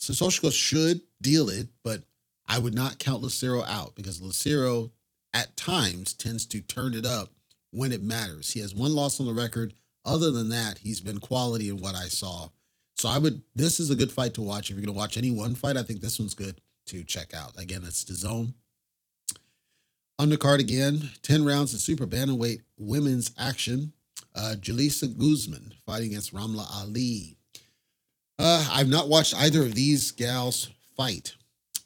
Cissokho 0.01 0.53
should 0.53 1.03
deal 1.21 1.49
it, 1.49 1.69
but 1.83 2.03
I 2.49 2.59
would 2.59 2.75
not 2.75 2.99
count 2.99 3.23
Lucero 3.23 3.63
out 3.65 3.95
because 3.95 4.21
Lucero 4.21 4.91
at 5.33 5.57
times 5.57 6.13
tends 6.13 6.47
to 6.47 6.61
turn 6.61 6.95
it 6.95 7.07
up 7.07 7.31
when 7.71 7.93
it 7.93 8.03
matters. 8.03 8.53
He 8.53 8.61
has 8.61 8.75
one 8.75 8.95
loss 8.95 9.21
on 9.21 9.27
the 9.27 9.33
record. 9.35 9.75
Other 10.05 10.31
than 10.31 10.49
that, 10.49 10.79
he's 10.79 11.01
been 11.01 11.19
quality 11.19 11.69
in 11.69 11.79
what 11.79 11.95
I 11.95 12.07
saw. 12.09 12.49
So 12.97 13.09
I 13.09 13.19
would 13.19 13.43
this 13.55 13.81
is 13.81 13.91
a 13.91 13.97
good 13.97 14.13
fight 14.13 14.35
to 14.35 14.43
watch. 14.43 14.71
If 14.71 14.77
you're 14.77 14.85
gonna 14.85 14.97
watch 14.97 15.17
any 15.17 15.31
one 15.31 15.55
fight, 15.55 15.77
I 15.77 15.83
think 15.83 16.01
this 16.01 16.19
one's 16.19 16.35
good 16.35 16.61
to 16.87 17.05
check 17.05 17.35
out. 17.35 17.59
Again, 17.59 17.83
it's 17.85 18.05
the 18.05 18.15
zone. 18.15 18.55
Undercard 20.19 20.59
again, 20.59 21.11
10 21.23 21.47
rounds 21.47 21.73
of 21.73 21.81
super 21.81 22.07
bantamweight 22.07 22.61
women's 22.77 23.31
action 23.39 23.95
uh, 24.35 24.55
Julissa 24.59 25.17
Guzman 25.17 25.75
fighting 25.87 26.11
against 26.11 26.35
Ramla 26.35 26.67
Ali. 26.73 27.37
Uh, 28.39 28.69
I've 28.73 28.89
not 28.89 29.09
watched 29.09 29.35
either 29.35 29.63
of 29.63 29.75
these 29.75 30.13
gals 30.13 30.71
fight. 30.97 31.35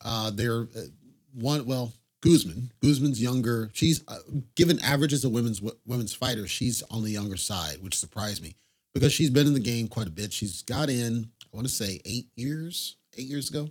Uh, 0.05 0.31
they're 0.31 0.63
uh, 0.63 0.87
one, 1.33 1.67
well, 1.67 1.93
Guzman. 2.25 2.73
Guzman's 2.81 3.21
younger. 3.21 3.71
She's 3.75 4.03
uh, 4.09 4.17
given 4.55 4.81
averages 4.81 5.27
of 5.27 5.33
women's 5.33 5.61
women's 5.85 6.15
fighters. 6.15 6.51
She's 6.51 6.83
on 6.91 7.03
the 7.03 7.11
younger 7.11 7.37
side, 7.37 7.83
which 7.83 7.99
surprised 7.99 8.43
me 8.43 8.57
because 8.95 9.13
she's 9.13 9.29
been 9.29 9.47
in 9.47 9.53
the 9.53 9.61
game 9.61 9.89
quite 9.89 10.07
a 10.07 10.11
bit. 10.11 10.33
She's 10.33 10.63
got 10.63 10.89
in, 10.89 11.31
I 11.43 11.57
want 11.57 11.69
to 11.69 11.73
say, 11.73 12.01
eight 12.07 12.29
years, 12.35 12.97
eight 13.19 13.27
years 13.27 13.51
ago, 13.51 13.69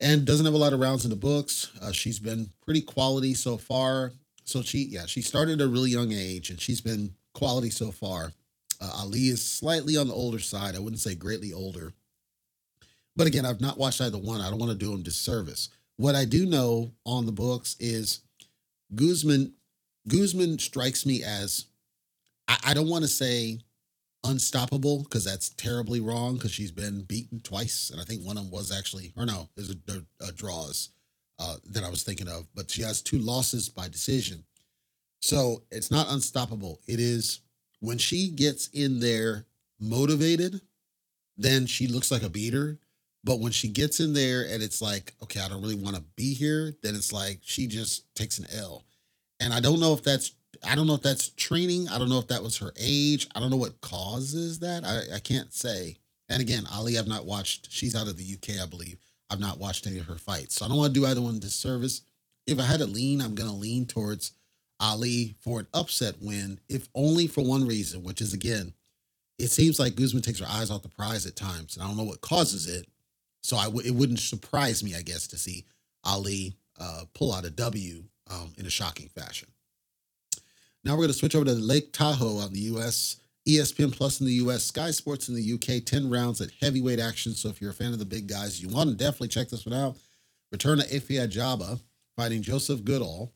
and 0.00 0.24
doesn't 0.24 0.46
have 0.46 0.54
a 0.54 0.58
lot 0.58 0.72
of 0.72 0.80
rounds 0.80 1.04
in 1.04 1.10
the 1.10 1.16
books. 1.16 1.70
Uh, 1.82 1.92
she's 1.92 2.18
been 2.18 2.48
pretty 2.64 2.80
quality 2.80 3.34
so 3.34 3.58
far. 3.58 4.12
So 4.44 4.62
she, 4.62 4.84
yeah, 4.84 5.04
she 5.04 5.20
started 5.20 5.60
at 5.60 5.66
a 5.66 5.68
really 5.68 5.90
young 5.90 6.12
age, 6.12 6.48
and 6.48 6.58
she's 6.58 6.80
been 6.80 7.14
quality 7.34 7.68
so 7.68 7.90
far. 7.90 8.32
Uh, 8.80 8.90
Ali 9.00 9.28
is 9.28 9.44
slightly 9.44 9.98
on 9.98 10.08
the 10.08 10.14
older 10.14 10.38
side. 10.38 10.76
I 10.76 10.78
wouldn't 10.78 11.00
say 11.00 11.14
greatly 11.14 11.52
older. 11.52 11.92
But 13.16 13.26
again, 13.26 13.44
I've 13.44 13.60
not 13.60 13.76
watched 13.76 14.00
either 14.00 14.18
one. 14.18 14.40
I 14.40 14.48
don't 14.48 14.58
want 14.58 14.72
to 14.72 14.78
do 14.78 14.92
him 14.92 15.02
disservice. 15.02 15.68
What 15.96 16.14
I 16.14 16.24
do 16.24 16.46
know 16.46 16.92
on 17.04 17.26
the 17.26 17.32
books 17.32 17.76
is 17.80 18.20
Guzman. 18.94 19.54
Guzman 20.08 20.58
strikes 20.58 21.06
me 21.06 21.22
as 21.24 21.66
I, 22.48 22.58
I 22.66 22.74
don't 22.74 22.88
want 22.88 23.02
to 23.02 23.08
say 23.08 23.60
unstoppable 24.24 25.04
because 25.04 25.24
that's 25.24 25.50
terribly 25.50 26.00
wrong 26.00 26.34
because 26.34 26.52
she's 26.52 26.72
been 26.72 27.02
beaten 27.02 27.40
twice, 27.40 27.90
and 27.90 28.00
I 28.00 28.04
think 28.04 28.22
one 28.22 28.36
of 28.36 28.44
them 28.44 28.52
was 28.52 28.76
actually, 28.76 29.12
or 29.16 29.26
no, 29.26 29.48
there's 29.56 29.70
a, 29.70 29.76
a, 29.88 30.28
a 30.28 30.32
draws 30.32 30.90
uh, 31.38 31.56
that 31.70 31.84
I 31.84 31.90
was 31.90 32.02
thinking 32.02 32.28
of, 32.28 32.46
but 32.54 32.70
she 32.70 32.82
has 32.82 33.02
two 33.02 33.18
losses 33.18 33.68
by 33.68 33.88
decision. 33.88 34.44
So 35.20 35.62
it's 35.70 35.90
not 35.90 36.10
unstoppable. 36.10 36.80
It 36.86 37.00
is 37.00 37.40
when 37.80 37.98
she 37.98 38.30
gets 38.30 38.68
in 38.68 39.00
there 39.00 39.46
motivated, 39.80 40.60
then 41.36 41.66
she 41.66 41.86
looks 41.86 42.10
like 42.10 42.22
a 42.22 42.30
beater. 42.30 42.78
But 43.26 43.40
when 43.40 43.50
she 43.50 43.66
gets 43.66 43.98
in 43.98 44.12
there 44.12 44.46
and 44.48 44.62
it's 44.62 44.80
like, 44.80 45.12
okay, 45.20 45.40
I 45.40 45.48
don't 45.48 45.60
really 45.60 45.74
want 45.74 45.96
to 45.96 46.02
be 46.14 46.32
here, 46.32 46.72
then 46.84 46.94
it's 46.94 47.12
like 47.12 47.40
she 47.42 47.66
just 47.66 48.14
takes 48.14 48.38
an 48.38 48.46
L. 48.56 48.84
And 49.40 49.52
I 49.52 49.58
don't 49.58 49.80
know 49.80 49.92
if 49.92 50.04
that's 50.04 50.32
I 50.64 50.76
don't 50.76 50.86
know 50.86 50.94
if 50.94 51.02
that's 51.02 51.30
training. 51.30 51.88
I 51.88 51.98
don't 51.98 52.08
know 52.08 52.20
if 52.20 52.28
that 52.28 52.42
was 52.42 52.56
her 52.58 52.72
age. 52.80 53.26
I 53.34 53.40
don't 53.40 53.50
know 53.50 53.56
what 53.56 53.80
causes 53.80 54.60
that. 54.60 54.84
I, 54.84 55.16
I 55.16 55.18
can't 55.18 55.52
say. 55.52 55.96
And 56.28 56.40
again, 56.40 56.64
Ali, 56.72 56.98
I've 56.98 57.08
not 57.08 57.26
watched. 57.26 57.66
She's 57.70 57.96
out 57.96 58.06
of 58.06 58.16
the 58.16 58.34
UK, 58.34 58.62
I 58.62 58.66
believe. 58.66 58.96
I've 59.28 59.40
not 59.40 59.58
watched 59.58 59.88
any 59.88 59.98
of 59.98 60.06
her 60.06 60.14
fights. 60.14 60.54
So 60.54 60.64
I 60.64 60.68
don't 60.68 60.78
want 60.78 60.94
to 60.94 61.00
do 61.00 61.04
either 61.04 61.20
one 61.20 61.40
disservice. 61.40 62.02
If 62.46 62.60
I 62.60 62.62
had 62.62 62.78
to 62.78 62.86
lean, 62.86 63.20
I'm 63.20 63.34
going 63.34 63.50
to 63.50 63.56
lean 63.56 63.86
towards 63.86 64.32
Ali 64.78 65.34
for 65.40 65.60
an 65.60 65.66
upset 65.74 66.14
win, 66.20 66.60
if 66.68 66.88
only 66.94 67.26
for 67.26 67.42
one 67.42 67.66
reason, 67.66 68.04
which 68.04 68.20
is 68.20 68.32
again, 68.32 68.72
it 69.38 69.48
seems 69.48 69.80
like 69.80 69.96
Guzman 69.96 70.22
takes 70.22 70.38
her 70.38 70.46
eyes 70.48 70.70
off 70.70 70.82
the 70.82 70.88
prize 70.88 71.26
at 71.26 71.34
times. 71.34 71.74
And 71.74 71.82
I 71.82 71.88
don't 71.88 71.96
know 71.96 72.04
what 72.04 72.20
causes 72.20 72.68
it. 72.68 72.86
So 73.46 73.56
I 73.56 73.66
w- 73.66 73.86
it 73.86 73.94
wouldn't 73.94 74.18
surprise 74.18 74.82
me, 74.82 74.96
I 74.96 75.02
guess, 75.02 75.28
to 75.28 75.38
see 75.38 75.66
Ali 76.02 76.56
uh, 76.80 77.04
pull 77.14 77.32
out 77.32 77.44
a 77.44 77.50
W 77.50 78.02
um, 78.28 78.52
in 78.58 78.66
a 78.66 78.70
shocking 78.70 79.08
fashion. 79.08 79.48
Now 80.82 80.92
we're 80.92 81.02
going 81.02 81.08
to 81.08 81.14
switch 81.14 81.36
over 81.36 81.44
to 81.44 81.52
Lake 81.52 81.92
Tahoe 81.92 82.38
on 82.38 82.52
the 82.52 82.58
U.S. 82.60 83.20
ESPN 83.48 83.96
Plus 83.96 84.20
in 84.20 84.26
the 84.26 84.32
U.S. 84.34 84.64
Sky 84.64 84.90
Sports 84.90 85.28
in 85.28 85.36
the 85.36 85.42
U.K. 85.42 85.78
10 85.78 86.10
rounds 86.10 86.40
at 86.40 86.50
heavyweight 86.60 86.98
action. 86.98 87.34
So 87.34 87.48
if 87.48 87.60
you're 87.60 87.70
a 87.70 87.74
fan 87.74 87.92
of 87.92 88.00
the 88.00 88.04
big 88.04 88.26
guys, 88.26 88.60
you 88.60 88.68
want 88.68 88.90
to 88.90 88.96
definitely 88.96 89.28
check 89.28 89.48
this 89.48 89.64
one 89.64 89.78
out. 89.78 89.96
Return 90.50 90.78
to 90.78 90.88
Efe 90.88 91.24
Ajagba 91.24 91.80
fighting 92.16 92.42
Joseph 92.42 92.84
Goodall. 92.84 93.32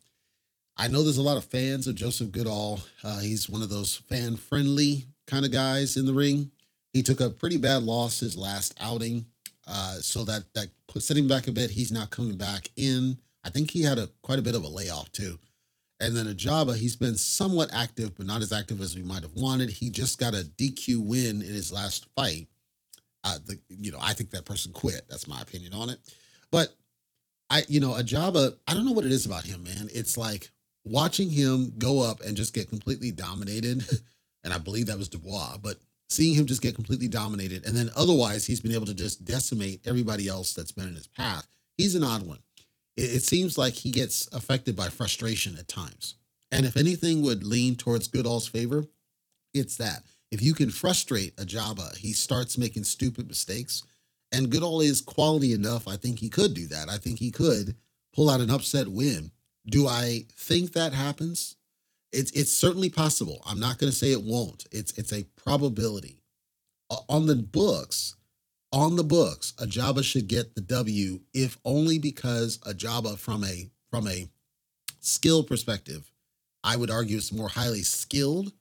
I 0.77 0.89
know 0.89 1.05
there's 1.05 1.19
a 1.19 1.23
lot 1.23 1.37
of 1.37 1.45
fans 1.45 1.87
of 1.87 1.95
Joseph 1.95 2.33
Goodall. 2.33 2.81
Uh, 3.05 3.21
he's 3.21 3.49
one 3.49 3.63
of 3.63 3.69
those 3.69 3.97
fan 4.09 4.35
friendly 4.35 5.05
kind 5.29 5.45
of 5.45 5.53
guys 5.53 5.97
in 5.97 6.07
the 6.07 6.15
ring. 6.15 6.51
He 6.93 7.05
took 7.05 7.21
a 7.21 7.31
pretty 7.31 7.59
bad 7.59 7.85
loss 7.85 8.19
his 8.19 8.37
last 8.37 8.75
outing. 8.81 9.27
Uh, 9.71 9.95
so 10.01 10.25
that 10.25 10.43
that 10.55 10.69
him 11.17 11.29
back 11.29 11.47
a 11.47 11.53
bit. 11.53 11.71
He's 11.71 11.93
not 11.93 12.11
coming 12.11 12.37
back 12.37 12.69
in. 12.77 13.17
I 13.45 13.51
think 13.51 13.71
he 13.71 13.83
had 13.83 13.99
a 13.99 14.09
quite 14.23 14.39
a 14.39 14.43
bit 14.43 14.55
of 14.55 14.65
a 14.65 14.69
layoff 14.69 15.13
too. 15.13 15.39
And 16.01 16.17
then 16.17 16.27
Ajagba, 16.27 16.77
he's 16.77 16.97
been 16.97 17.17
somewhat 17.17 17.71
active, 17.73 18.17
but 18.17 18.27
not 18.27 18.41
as 18.41 18.53
active 18.53 18.81
as 18.81 18.97
we 18.97 19.03
might 19.03 19.23
have 19.23 19.35
wanted. 19.35 19.71
He 19.71 19.91
just 19.91 20.19
got 20.19 20.35
a 20.35 20.49
DQ 20.57 21.07
win 21.07 21.43
in 21.43 21.53
his 21.53 21.71
last 21.71 22.07
fight. 22.17 22.49
Uh, 23.23 23.39
the, 23.47 23.59
you 23.69 23.93
know, 23.93 23.99
I 24.01 24.15
think 24.15 24.31
that 24.31 24.47
person 24.47 24.73
quit. 24.73 25.03
That's 25.11 25.29
my 25.29 25.41
opinion 25.43 25.75
on 25.75 25.91
it. 25.91 25.99
But 26.51 26.75
I, 27.51 27.65
you 27.69 27.81
know, 27.81 27.91
Ajagba, 27.91 28.57
I 28.67 28.73
don't 28.73 28.87
know 28.87 28.93
what 28.93 29.05
it 29.05 29.13
is 29.13 29.27
about 29.27 29.45
him, 29.45 29.63
man. 29.63 29.91
It's 29.93 30.17
like 30.17 30.51
watching 30.85 31.29
him 31.29 31.75
go 31.77 32.01
up 32.01 32.23
and 32.23 32.35
just 32.35 32.55
get 32.55 32.71
completely 32.71 33.11
dominated. 33.11 33.85
and 34.45 34.55
I 34.55 34.59
believe 34.59 34.87
that 34.87 34.99
was 34.99 35.11
Dubois, 35.11 35.59
but 35.59 35.77
seeing 36.11 36.35
him 36.35 36.47
just 36.47 36.61
get 36.61 36.75
completely 36.75 37.09
dominated. 37.09 37.65
And 37.65 37.75
then 37.75 37.91
otherwise, 37.97 38.47
he's 38.47 38.61
been 38.61 38.75
able 38.75 38.87
to 38.87 38.95
just 38.95 39.25
decimate 39.25 39.87
everybody 39.87 40.29
else 40.29 40.53
that's 40.53 40.73
been 40.73 40.89
in 40.89 40.95
his 40.95 41.07
path. 41.07 41.47
He's 41.79 41.95
an 41.95 42.05
odd 42.05 42.27
one 42.27 42.41
it, 43.01 43.17
it 43.17 43.23
seems 43.23 43.59
like 43.59 43.75
he 43.75 43.91
gets 43.91 44.29
affected 44.33 44.77
by 44.77 44.89
frustration 44.89 45.57
at 45.59 45.69
times. 45.69 46.17
And 46.53 46.67
if 46.67 46.77
anything 46.77 47.23
would 47.23 47.45
lean 47.45 47.77
towards 47.77 48.09
Goodall's 48.09 48.49
favor, 48.49 48.85
it's 49.55 49.77
that. 49.77 50.03
If 50.31 50.43
you 50.43 50.55
can 50.55 50.71
frustrate 50.71 51.37
Ajagba, 51.37 51.97
he 51.97 52.13
starts 52.13 52.59
making 52.59 52.85
stupid 52.85 53.29
mistakes. 53.29 53.85
And 54.33 54.51
Goodall 54.51 54.81
is 54.81 55.01
quality 55.01 55.53
enough. 55.53 55.89
I 55.89 55.97
think 55.97 56.19
he 56.19 56.29
could 56.29 56.55
do 56.55 56.67
that. 56.69 56.89
I 56.89 56.99
think 56.99 57.19
he 57.19 57.31
could 57.31 57.77
pull 58.13 58.31
out 58.31 58.41
an 58.41 58.51
upset 58.51 58.89
win. 58.89 59.33
Do 59.67 59.87
I 59.87 60.25
think 60.37 60.73
that 60.73 60.93
happens? 60.93 61.57
It's 62.13 62.31
it's 62.33 62.53
certainly 62.53 62.91
possible. 62.91 63.43
I'm 63.47 63.61
not 63.61 63.79
going 63.79 63.91
to 63.91 63.97
say 63.97 64.13
it 64.13 64.23
won't. 64.23 64.67
It's 64.73 64.93
it's 64.99 65.13
a 65.13 65.25
probability. 65.37 66.21
On 67.09 67.27
the 67.27 67.37
books, 67.37 68.17
on 68.73 68.97
the 68.97 69.05
books, 69.05 69.53
Ajagba 69.59 70.03
should 70.03 70.27
get 70.29 70.55
the 70.55 70.61
W, 70.61 71.21
if 71.33 71.57
only 71.65 71.99
because 71.99 72.59
Ajagba, 72.59 73.17
from 73.17 73.45
a 73.45 73.71
from 73.91 74.09
a 74.09 74.29
skill 75.01 75.45
perspective, 75.45 76.11
I 76.65 76.77
would 76.77 76.91
argue 76.91 77.17
is 77.17 77.33
more 77.33 77.49
highly 77.49 77.83
skilled, 77.83 78.53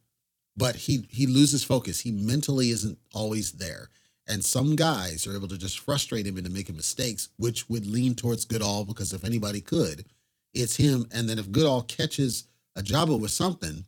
but 0.56 0.76
he 0.76 1.08
he 1.10 1.26
loses 1.26 1.64
focus. 1.64 2.02
He 2.02 2.12
mentally 2.12 2.70
isn't 2.70 3.00
always 3.14 3.54
there. 3.54 3.90
And 4.28 4.46
some 4.46 4.76
guys 4.76 5.26
are 5.26 5.36
able 5.36 5.48
to 5.48 5.58
just 5.58 5.80
frustrate 5.80 6.28
him 6.28 6.38
into 6.38 6.52
making 6.52 6.76
mistakes, 6.76 7.30
which 7.38 7.68
would 7.68 7.88
lean 7.88 8.14
towards 8.14 8.46
Goodall 8.46 8.86
because 8.86 9.12
if 9.12 9.24
anybody 9.26 9.60
could, 9.60 10.06
it's 10.54 10.76
him. 10.76 11.08
And 11.12 11.28
then 11.28 11.40
if 11.40 11.52
Goodall 11.52 11.82
catches 11.82 12.44
Ajagba 12.80 13.20
with 13.20 13.32
something, 13.32 13.86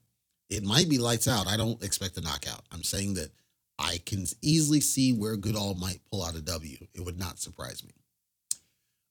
it 0.50 0.64
might 0.64 0.90
be 0.90 0.98
lights 0.98 1.28
out. 1.28 1.48
I 1.48 1.58
don't 1.58 1.82
expect 1.84 2.18
a 2.18 2.22
knockout. 2.22 2.62
I'm 2.72 2.84
saying 2.84 3.14
that 3.16 3.32
I 3.80 4.00
can 4.06 4.26
easily 4.42 4.82
see 4.82 5.14
where 5.14 5.38
Goodall 5.38 5.76
might 5.76 6.02
pull 6.12 6.24
out 6.24 6.36
a 6.36 6.42
W. 6.42 6.78
It 6.94 7.02
would 7.06 7.18
not 7.18 7.40
surprise 7.40 7.84
me. 7.84 7.92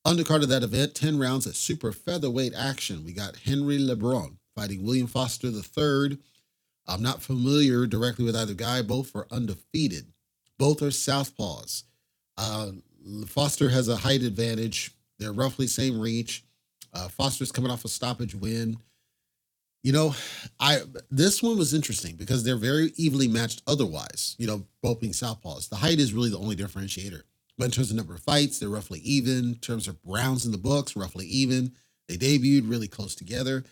Undercard 0.06 0.42
of 0.42 0.48
that 0.48 0.62
event, 0.62 0.94
10 0.94 1.18
rounds 1.18 1.46
of 1.46 1.56
super 1.56 1.92
featherweight 1.92 2.54
action. 2.54 3.04
We 3.04 3.12
got 3.12 3.36
Henry 3.36 3.78
LeBron 3.78 4.36
fighting 4.54 4.84
William 4.84 5.06
Foster 5.06 5.48
III. 5.48 6.18
I'm 6.86 7.02
not 7.02 7.22
familiar 7.22 7.86
directly 7.86 8.24
with 8.24 8.36
either 8.36 8.54
guy. 8.54 8.82
Both 8.82 9.14
are 9.14 9.26
undefeated. 9.30 10.12
Both 10.58 10.82
are 10.82 10.86
southpaws. 10.86 11.84
Uh, 12.36 12.72
Foster 13.26 13.68
has 13.68 13.88
a 13.88 13.96
height 13.96 14.22
advantage. 14.22 14.92
They're 15.18 15.32
roughly 15.32 15.66
same 15.66 16.00
reach. 16.00 16.44
Uh, 16.92 17.08
Foster's 17.08 17.52
coming 17.52 17.70
off 17.70 17.84
a 17.84 17.88
stoppage 17.88 18.34
win. 18.34 18.78
You 19.82 19.92
know, 19.92 20.14
I 20.58 20.82
this 21.10 21.42
one 21.42 21.56
was 21.56 21.72
interesting 21.72 22.16
because 22.16 22.44
they're 22.44 22.56
very 22.56 22.92
evenly 22.96 23.28
matched 23.28 23.62
otherwise, 23.66 24.36
you 24.38 24.46
know, 24.46 24.66
both 24.82 25.00
being 25.00 25.14
southpaws. 25.14 25.68
The 25.68 25.76
height 25.76 25.98
is 25.98 26.12
really 26.12 26.30
the 26.30 26.38
only 26.38 26.56
differentiator. 26.56 27.22
But 27.56 27.66
in 27.66 27.70
terms 27.70 27.90
of 27.90 27.96
number 27.96 28.14
of 28.14 28.20
fights, 28.20 28.58
they're 28.58 28.68
roughly 28.68 29.00
even. 29.00 29.38
In 29.38 29.54
terms 29.56 29.88
of 29.88 29.98
rounds 30.04 30.46
in 30.46 30.52
the 30.52 30.58
books, 30.58 30.96
roughly 30.96 31.26
even. 31.26 31.72
They 32.08 32.16
debuted 32.16 32.68
really 32.68 32.88
close 32.88 33.14
together. 33.14 33.64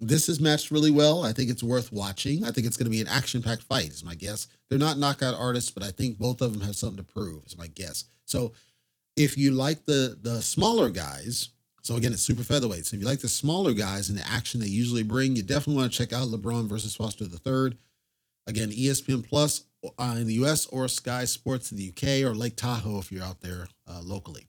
This 0.00 0.28
is 0.28 0.40
matched 0.40 0.70
really 0.72 0.90
well. 0.90 1.24
I 1.24 1.32
think 1.32 1.50
it's 1.50 1.62
worth 1.62 1.92
watching. 1.92 2.44
I 2.44 2.50
think 2.50 2.66
it's 2.66 2.76
going 2.76 2.86
to 2.86 2.90
be 2.90 3.00
an 3.00 3.06
action-packed 3.06 3.62
fight, 3.62 3.90
is 3.90 4.04
my 4.04 4.16
guess. 4.16 4.48
They're 4.68 4.78
not 4.78 4.98
knockout 4.98 5.38
artists, 5.38 5.70
but 5.70 5.84
I 5.84 5.92
think 5.92 6.18
both 6.18 6.40
of 6.40 6.52
them 6.52 6.62
have 6.62 6.74
something 6.74 6.96
to 6.96 7.04
prove, 7.04 7.44
is 7.46 7.56
my 7.56 7.68
guess. 7.68 8.04
So 8.24 8.52
if 9.16 9.36
you 9.36 9.52
like 9.52 9.84
the 9.84 10.18
the 10.20 10.40
smaller 10.42 10.90
guys, 10.90 11.50
so 11.82 11.96
again, 11.96 12.12
it's 12.12 12.22
super 12.22 12.44
featherweight. 12.44 12.86
So 12.86 12.96
if 12.96 13.02
you 13.02 13.08
like 13.08 13.20
the 13.20 13.28
smaller 13.28 13.72
guys 13.72 14.08
and 14.08 14.16
the 14.16 14.26
action 14.28 14.60
they 14.60 14.68
usually 14.68 15.02
bring, 15.02 15.34
you 15.34 15.42
definitely 15.42 15.76
want 15.76 15.92
to 15.92 15.98
check 15.98 16.12
out 16.12 16.28
LeBron 16.28 16.68
versus 16.68 16.94
Foster 16.94 17.26
the 17.26 17.38
Third. 17.38 17.76
Again, 18.46 18.70
ESPN 18.70 19.26
Plus 19.28 19.64
uh, 19.98 20.14
in 20.16 20.28
the 20.28 20.34
US 20.34 20.66
or 20.66 20.86
Sky 20.86 21.24
Sports 21.24 21.72
in 21.72 21.78
the 21.78 21.88
UK 21.88 22.24
or 22.24 22.36
Lake 22.36 22.56
Tahoe 22.56 23.00
if 23.00 23.10
you're 23.10 23.24
out 23.24 23.40
there 23.40 23.66
uh, 23.88 24.00
locally. 24.02 24.46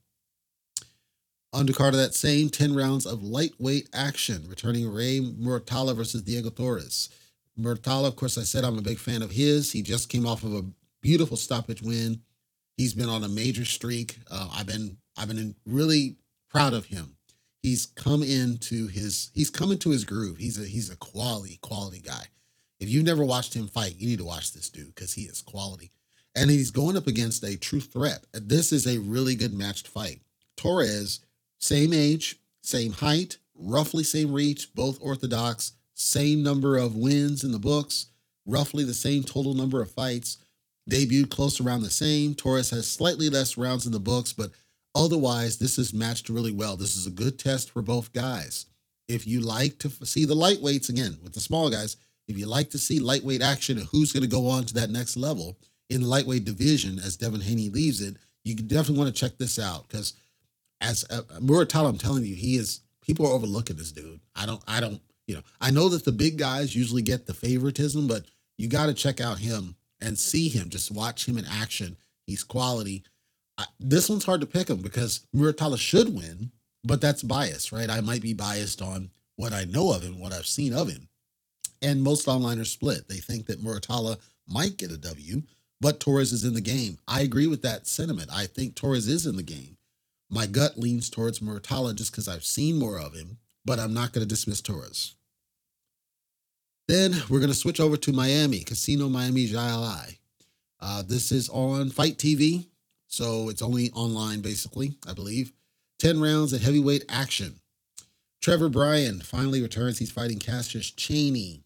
Undercard 1.56 1.90
of 1.90 1.98
that 1.98 2.16
same 2.16 2.50
10 2.50 2.76
rounds 2.76 3.06
of 3.06 3.24
lightweight 3.24 3.90
action, 3.94 4.46
returning 4.48 4.92
Ray 4.92 5.20
Muratalla 5.20 5.96
versus 5.96 6.22
Diego 6.24 6.50
Torres. 6.50 7.10
Muratalla, 7.60 8.08
of 8.08 8.16
course, 8.16 8.38
I 8.38 8.42
said 8.42 8.64
I'm 8.64 8.78
a 8.78 8.82
big 8.82 8.98
fan 8.98 9.22
of 9.22 9.32
his. 9.32 9.72
He 9.72 9.82
just 9.82 10.10
came 10.10 10.26
off 10.26 10.44
of 10.44 10.54
a 10.54 10.66
beautiful 11.02 11.38
stoppage 11.38 11.82
win. 11.82 12.22
He's 12.78 12.96
been 12.96 13.10
on 13.10 13.24
a 13.24 13.30
major 13.30 13.66
streak. 13.66 14.18
Uh, 14.32 14.50
I've 14.52 14.66
been 14.66 14.98
I've 15.16 15.28
been 15.28 15.54
really 15.68 16.16
proud 16.50 16.74
of 16.74 16.86
him 16.86 17.18
he's 17.64 17.88
come 17.88 18.22
into 18.22 18.88
his 18.88 19.32
he's 19.34 19.50
come 19.50 19.72
into 19.72 19.90
his 19.90 20.06
groove. 20.06 20.38
He's 20.38 20.60
a 20.60 20.66
he's 20.66 20.92
a 20.92 20.98
quality 20.98 21.58
quality 21.62 22.00
guy. 22.00 22.26
If 22.80 22.90
you've 22.90 23.06
never 23.06 23.24
watched 23.24 23.54
him 23.54 23.68
fight, 23.68 23.96
you 23.98 24.08
need 24.08 24.20
to 24.20 24.26
watch 24.26 24.52
this 24.52 24.70
dude 24.70 24.94
because 24.94 25.14
he 25.14 25.24
is 25.24 25.42
quality. 25.42 25.92
And 26.36 26.50
he's 26.50 26.72
going 26.72 26.98
up 26.98 27.08
against 27.08 27.44
a 27.44 27.58
true 27.58 27.80
threat. 27.80 28.26
This 28.34 28.72
is 28.72 28.86
a 28.86 29.00
really 29.00 29.36
good 29.36 29.54
matched 29.54 29.88
fight. 29.88 30.20
Torres, 30.58 31.22
same 31.60 31.94
age, 31.94 32.40
same 32.62 32.92
height, 32.92 33.38
roughly 33.56 34.04
same 34.04 34.34
reach, 34.34 34.74
both 34.76 34.98
orthodox, 35.02 35.74
same 35.94 36.44
number 36.44 36.76
of 36.76 36.96
wins 36.96 37.44
in 37.44 37.52
the 37.52 37.60
books, 37.60 38.08
roughly 38.46 38.84
the 38.84 38.94
same 38.94 39.24
total 39.24 39.54
number 39.54 39.82
of 39.82 39.92
fights. 39.92 40.38
Debuted 40.90 41.30
close 41.30 41.62
around 41.62 41.84
the 41.84 41.90
same. 41.90 42.36
Torres 42.36 42.72
has 42.72 42.90
slightly 42.90 43.30
less 43.30 43.56
rounds 43.56 43.86
in 43.86 43.94
the 43.94 44.00
books, 44.00 44.34
but 44.34 44.52
Otherwise, 44.96 45.58
this 45.58 45.78
is 45.78 45.94
matched 45.94 46.30
really 46.30 46.52
well. 46.52 46.78
This 46.78 46.96
is 46.96 47.08
a 47.08 47.12
good 47.12 47.40
test 47.40 47.72
for 47.72 47.82
both 47.82 48.14
guys. 48.14 48.68
If 49.08 49.28
you 49.28 49.42
like 49.42 49.80
to 49.80 49.90
see 50.06 50.26
the 50.26 50.36
lightweights 50.36 50.90
again 50.90 51.18
with 51.24 51.34
the 51.34 51.40
small 51.40 51.70
guys, 51.70 51.98
if 52.28 52.38
you 52.38 52.46
like 52.46 52.70
to 52.72 52.78
see 52.78 53.00
lightweight 53.00 53.42
action 53.42 53.78
and 53.78 53.88
who's 53.88 54.14
going 54.14 54.24
to 54.24 54.30
go 54.30 54.48
on 54.48 54.66
to 54.66 54.74
that 54.76 54.90
next 54.90 55.18
level 55.18 55.58
in 55.90 56.02
the 56.02 56.08
lightweight 56.08 56.46
division 56.46 57.00
as 57.00 57.18
Devin 57.18 57.42
Haney 57.42 57.70
leaves 57.70 58.02
it, 58.02 58.18
you 58.44 58.56
definitely 58.56 59.00
want 59.00 59.14
to 59.14 59.20
check 59.20 59.38
this 59.38 59.60
out 59.60 59.88
because 59.88 60.14
as 60.80 61.06
uh, 61.10 61.22
Muratalla, 61.40 61.90
I'm 61.90 61.98
telling 61.98 62.26
you, 62.26 62.36
he 62.36 62.58
is 62.58 62.82
people 63.02 63.26
are 63.26 63.34
overlooking 63.34 63.76
this 63.76 63.92
dude. 63.92 64.20
I 64.36 64.46
don't, 64.46 64.62
I 64.68 64.80
don't, 64.80 65.02
you 65.28 65.36
know, 65.36 65.42
I 65.60 65.72
know 65.72 65.90
that 65.90 66.06
the 66.06 66.12
big 66.12 66.38
guys 66.38 66.76
usually 66.76 67.02
get 67.02 67.26
the 67.26 67.34
favoritism, 67.34 68.08
but 68.08 68.26
you 68.58 68.68
got 68.68 68.88
to 68.88 68.94
check 68.94 69.20
out 69.20 69.40
him 69.40 69.76
and 70.02 70.18
see 70.18 70.50
him. 70.50 70.70
Just 70.70 70.92
watch 70.92 71.28
him 71.28 71.38
in 71.38 71.46
action. 71.46 71.98
He's 72.26 72.44
quality 72.44 73.04
this 73.80 74.10
one's 74.10 74.26
hard 74.26 74.42
to 74.42 74.48
pick 74.48 74.70
him 74.70 74.78
because 74.78 75.26
Muratalla 75.36 75.78
should 75.78 76.14
win, 76.14 76.52
but 76.84 77.02
that's 77.02 77.24
bias, 77.24 77.72
right? 77.72 77.90
I 77.90 78.02
might 78.02 78.22
be 78.22 78.34
biased 78.34 78.82
on 78.82 79.10
what 79.36 79.54
I 79.54 79.66
know 79.66 79.94
of 79.94 80.04
him, 80.04 80.20
what 80.20 80.34
I've 80.34 80.48
seen 80.48 80.74
of 80.74 80.90
him. 80.90 81.08
And 81.82 82.02
most 82.02 82.28
online 82.28 82.60
are 82.60 82.66
split. 82.66 83.08
They 83.08 83.18
think 83.18 83.48
that 83.48 83.64
Muratalla 83.64 84.18
might 84.48 84.78
get 84.78 84.92
a 84.92 84.98
W, 84.98 85.44
but 85.82 86.00
Torres 86.00 86.32
is 86.32 86.46
in 86.46 86.54
the 86.54 86.62
game. 86.62 86.98
I 87.08 87.22
agree 87.22 87.48
with 87.48 87.62
that 87.64 87.88
sentiment. 87.88 88.30
I 88.34 88.46
think 88.46 88.76
Torres 88.76 89.08
is 89.08 89.26
in 89.26 89.36
the 89.36 89.44
game. 89.44 89.78
My 90.30 90.46
gut 90.46 90.78
leans 90.78 91.10
towards 91.10 91.40
Muratalla 91.40 91.96
just 91.96 92.12
because 92.12 92.28
I've 92.28 92.46
seen 92.46 92.80
more 92.80 93.00
of 93.00 93.14
him, 93.14 93.38
but 93.66 93.80
I'm 93.80 93.94
not 93.94 94.14
going 94.14 94.26
to 94.26 94.30
dismiss 94.30 94.62
Torres. 94.62 95.16
Then 96.88 97.14
we're 97.30 97.40
going 97.40 97.52
to 97.52 97.56
switch 97.56 97.80
over 97.80 97.98
to 97.98 98.12
Miami, 98.12 98.60
Casino 98.60 99.10
Miami 99.10 99.46
Jai 99.46 100.18
uh, 100.86 101.02
this 101.02 101.32
is 101.32 101.48
on 101.48 101.90
FITE 101.90 102.18
TV, 102.18 102.66
so 103.14 103.50
it's 103.50 103.62
only 103.62 103.92
online 103.92 104.42
basically, 104.42 104.96
I 105.08 105.14
believe. 105.14 105.54
10 106.00 106.20
rounds 106.20 106.52
of 106.52 106.64
heavyweight 106.64 107.06
action. 107.08 107.60
Trevor 108.42 108.70
Bryan 108.70 109.22
finally 109.22 109.62
returns. 109.62 110.00
He's 110.00 110.12
fighting 110.12 110.40
Cassius 110.40 110.90
Chaney. 110.90 111.64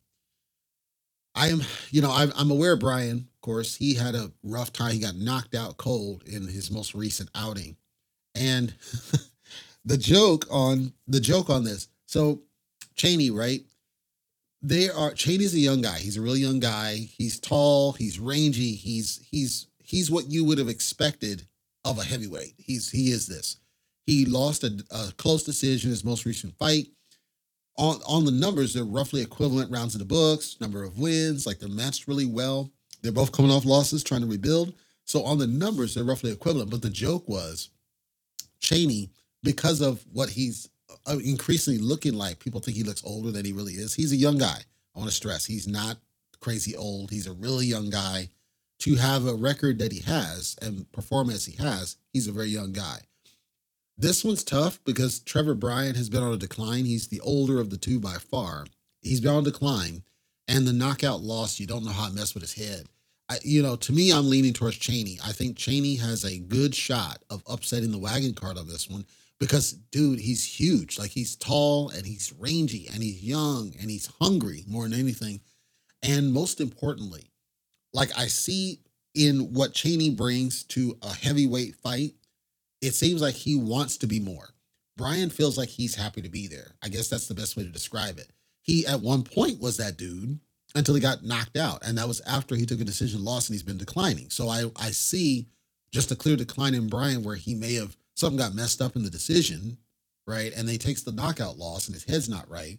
I 1.33 1.47
am, 1.47 1.61
you 1.89 2.01
know, 2.01 2.11
I'm 2.11 2.51
aware 2.51 2.73
of 2.73 2.81
Bryan, 2.81 3.29
of 3.33 3.41
course. 3.41 3.75
He 3.75 3.93
had 3.93 4.13
a 4.13 4.31
rough 4.43 4.73
time. 4.73 4.91
He 4.91 4.99
got 4.99 5.15
knocked 5.15 5.55
out 5.55 5.77
cold 5.77 6.23
in 6.25 6.47
his 6.47 6.69
most 6.69 6.93
recent 6.93 7.29
outing. 7.33 7.77
And 8.35 8.73
the 9.85 9.97
joke 9.97 10.45
on 10.51 10.91
the 11.07 11.21
joke 11.21 11.49
on 11.49 11.63
this. 11.63 11.87
So 12.07 12.41
Chaney, 12.95 13.29
right? 13.29 13.61
They 14.61 14.89
are 14.89 15.13
Chaney's 15.13 15.53
a 15.53 15.59
young 15.59 15.81
guy. 15.81 15.99
He's 15.99 16.17
a 16.17 16.21
really 16.21 16.41
young 16.41 16.59
guy. 16.59 16.95
He's 16.95 17.39
tall, 17.39 17.93
he's 17.93 18.19
rangy, 18.19 18.73
he's 18.73 19.25
he's 19.31 19.67
he's 19.87 20.11
what 20.11 20.29
you 20.29 20.43
would 20.43 20.57
have 20.57 20.69
expected 20.69 21.47
of 21.85 21.97
a 21.97 22.03
heavyweight. 22.03 22.53
He's 22.57 22.91
he 22.91 23.11
is 23.11 23.25
this. 23.25 23.57
He 24.05 24.25
lost 24.25 24.63
a, 24.63 24.83
a 24.91 25.11
close 25.17 25.43
decision 25.43 25.89
his 25.89 26.03
most 26.03 26.25
recent 26.25 26.57
fight. 26.57 26.87
On 27.77 27.99
on 28.07 28.25
the 28.25 28.31
numbers, 28.31 28.73
they're 28.73 28.83
roughly 28.83 29.21
equivalent 29.21 29.71
rounds 29.71 29.95
in 29.95 29.99
the 29.99 30.05
books, 30.05 30.57
number 30.59 30.83
of 30.83 30.99
wins, 30.99 31.47
like 31.47 31.59
they're 31.59 31.69
matched 31.69 32.07
really 32.07 32.25
well. 32.25 32.71
They're 33.01 33.11
both 33.11 33.31
coming 33.31 33.51
off 33.51 33.65
losses, 33.65 34.03
trying 34.03 34.21
to 34.21 34.27
rebuild. 34.27 34.73
So 35.05 35.23
on 35.23 35.37
the 35.37 35.47
numbers, 35.47 35.95
they're 35.95 36.03
roughly 36.03 36.31
equivalent. 36.31 36.69
But 36.69 36.81
the 36.81 36.89
joke 36.89 37.29
was 37.29 37.69
Chaney, 38.59 39.09
because 39.43 39.81
of 39.81 40.03
what 40.11 40.29
he's 40.29 40.69
uh, 41.05 41.17
increasingly 41.23 41.79
looking 41.79 42.13
like, 42.15 42.39
people 42.39 42.59
think 42.59 42.75
he 42.75 42.83
looks 42.83 43.03
older 43.05 43.31
than 43.31 43.45
he 43.45 43.53
really 43.53 43.73
is. 43.73 43.93
He's 43.93 44.11
a 44.11 44.17
young 44.17 44.37
guy. 44.37 44.59
I 44.95 44.99
want 44.99 45.09
to 45.09 45.15
stress 45.15 45.45
he's 45.45 45.67
not 45.67 45.97
crazy 46.41 46.75
old. 46.75 47.11
He's 47.11 47.27
a 47.27 47.33
really 47.33 47.65
young 47.65 47.89
guy. 47.89 48.29
To 48.79 48.95
have 48.95 49.25
a 49.25 49.33
record 49.33 49.79
that 49.79 49.91
he 49.91 50.01
has 50.01 50.55
and 50.61 50.91
perform 50.91 51.29
as 51.29 51.45
he 51.45 51.61
has, 51.61 51.97
he's 52.13 52.27
a 52.27 52.31
very 52.31 52.49
young 52.49 52.73
guy. 52.73 52.99
This 53.97 54.23
one's 54.23 54.43
tough 54.43 54.79
because 54.85 55.19
Trevor 55.19 55.55
Bryan 55.55 55.95
has 55.95 56.09
been 56.09 56.21
on 56.21 56.33
a 56.33 56.37
decline. 56.37 56.85
He's 56.85 57.07
the 57.07 57.19
older 57.21 57.59
of 57.59 57.71
the 57.71 57.77
two 57.77 57.99
by 57.99 58.13
far. 58.13 58.67
He's 59.01 59.21
been 59.21 59.33
on 59.33 59.43
decline. 59.43 60.03
And 60.47 60.67
the 60.67 60.73
knockout 60.73 61.21
loss, 61.21 61.59
you 61.59 61.65
don't 61.65 61.83
know 61.83 61.91
how 61.91 62.07
it 62.07 62.13
messed 62.13 62.35
with 62.35 62.43
his 62.43 62.53
head. 62.53 62.85
I, 63.29 63.39
you 63.43 63.61
know, 63.61 63.75
to 63.75 63.91
me, 63.91 64.11
I'm 64.11 64.29
leaning 64.29 64.53
towards 64.53 64.77
Chaney. 64.77 65.17
I 65.25 65.31
think 65.31 65.57
Chaney 65.57 65.95
has 65.95 66.23
a 66.23 66.39
good 66.39 66.73
shot 66.75 67.23
of 67.29 67.43
upsetting 67.47 67.91
the 67.91 67.97
wagon 67.97 68.33
card 68.33 68.57
on 68.57 68.67
this 68.67 68.89
one 68.89 69.05
because, 69.39 69.73
dude, 69.91 70.19
he's 70.19 70.45
huge. 70.45 70.97
Like 70.97 71.11
he's 71.11 71.35
tall 71.35 71.89
and 71.89 72.05
he's 72.05 72.33
rangy 72.37 72.87
and 72.93 73.03
he's 73.03 73.23
young 73.23 73.73
and 73.81 73.89
he's 73.89 74.09
hungry 74.21 74.63
more 74.67 74.83
than 74.87 74.97
anything. 74.97 75.41
And 76.03 76.31
most 76.31 76.61
importantly, 76.61 77.31
like 77.97 78.17
I 78.17 78.27
see 78.27 78.79
in 79.15 79.53
what 79.53 79.73
Chaney 79.73 80.11
brings 80.11 80.63
to 80.65 80.95
a 81.01 81.11
heavyweight 81.11 81.75
fight, 81.77 82.13
it 82.79 82.93
seems 82.93 83.21
like 83.23 83.33
he 83.33 83.55
wants 83.55 83.97
to 83.97 84.07
be 84.07 84.19
more. 84.19 84.53
Bryan 84.95 85.31
feels 85.31 85.57
like 85.57 85.69
he's 85.69 85.95
happy 85.95 86.21
to 86.21 86.29
be 86.29 86.47
there. 86.47 86.75
I 86.83 86.89
guess 86.89 87.07
that's 87.07 87.27
the 87.27 87.33
best 87.33 87.57
way 87.57 87.63
to 87.63 87.69
describe 87.69 88.19
it. 88.19 88.29
He 88.61 88.85
at 88.85 89.01
one 89.01 89.23
point 89.23 89.59
was 89.59 89.77
that 89.77 89.97
dude 89.97 90.39
until 90.75 90.93
he 90.93 91.01
got 91.01 91.23
knocked 91.23 91.57
out. 91.57 91.83
And 91.83 91.97
that 91.97 92.07
was 92.07 92.21
after 92.21 92.55
he 92.55 92.67
took 92.67 92.81
a 92.81 92.85
decision 92.85 93.23
loss 93.23 93.49
and 93.49 93.55
he's 93.55 93.63
been 93.63 93.77
declining. 93.79 94.29
So 94.29 94.47
I, 94.47 94.65
I 94.75 94.91
see 94.91 95.47
just 95.91 96.11
a 96.11 96.15
clear 96.15 96.35
decline 96.35 96.75
in 96.75 96.89
Bryan 96.89 97.23
where 97.23 97.35
he 97.35 97.55
may 97.55 97.73
have 97.75 97.97
something 98.13 98.37
got 98.37 98.53
messed 98.53 98.81
up 98.81 98.95
in 98.95 99.03
the 99.03 99.09
decision, 99.09 99.77
right? 100.27 100.53
And 100.55 100.69
he 100.69 100.77
takes 100.77 101.01
the 101.01 101.11
knockout 101.11 101.57
loss 101.57 101.87
and 101.87 101.95
his 101.95 102.03
head's 102.03 102.29
not 102.29 102.47
right. 102.47 102.77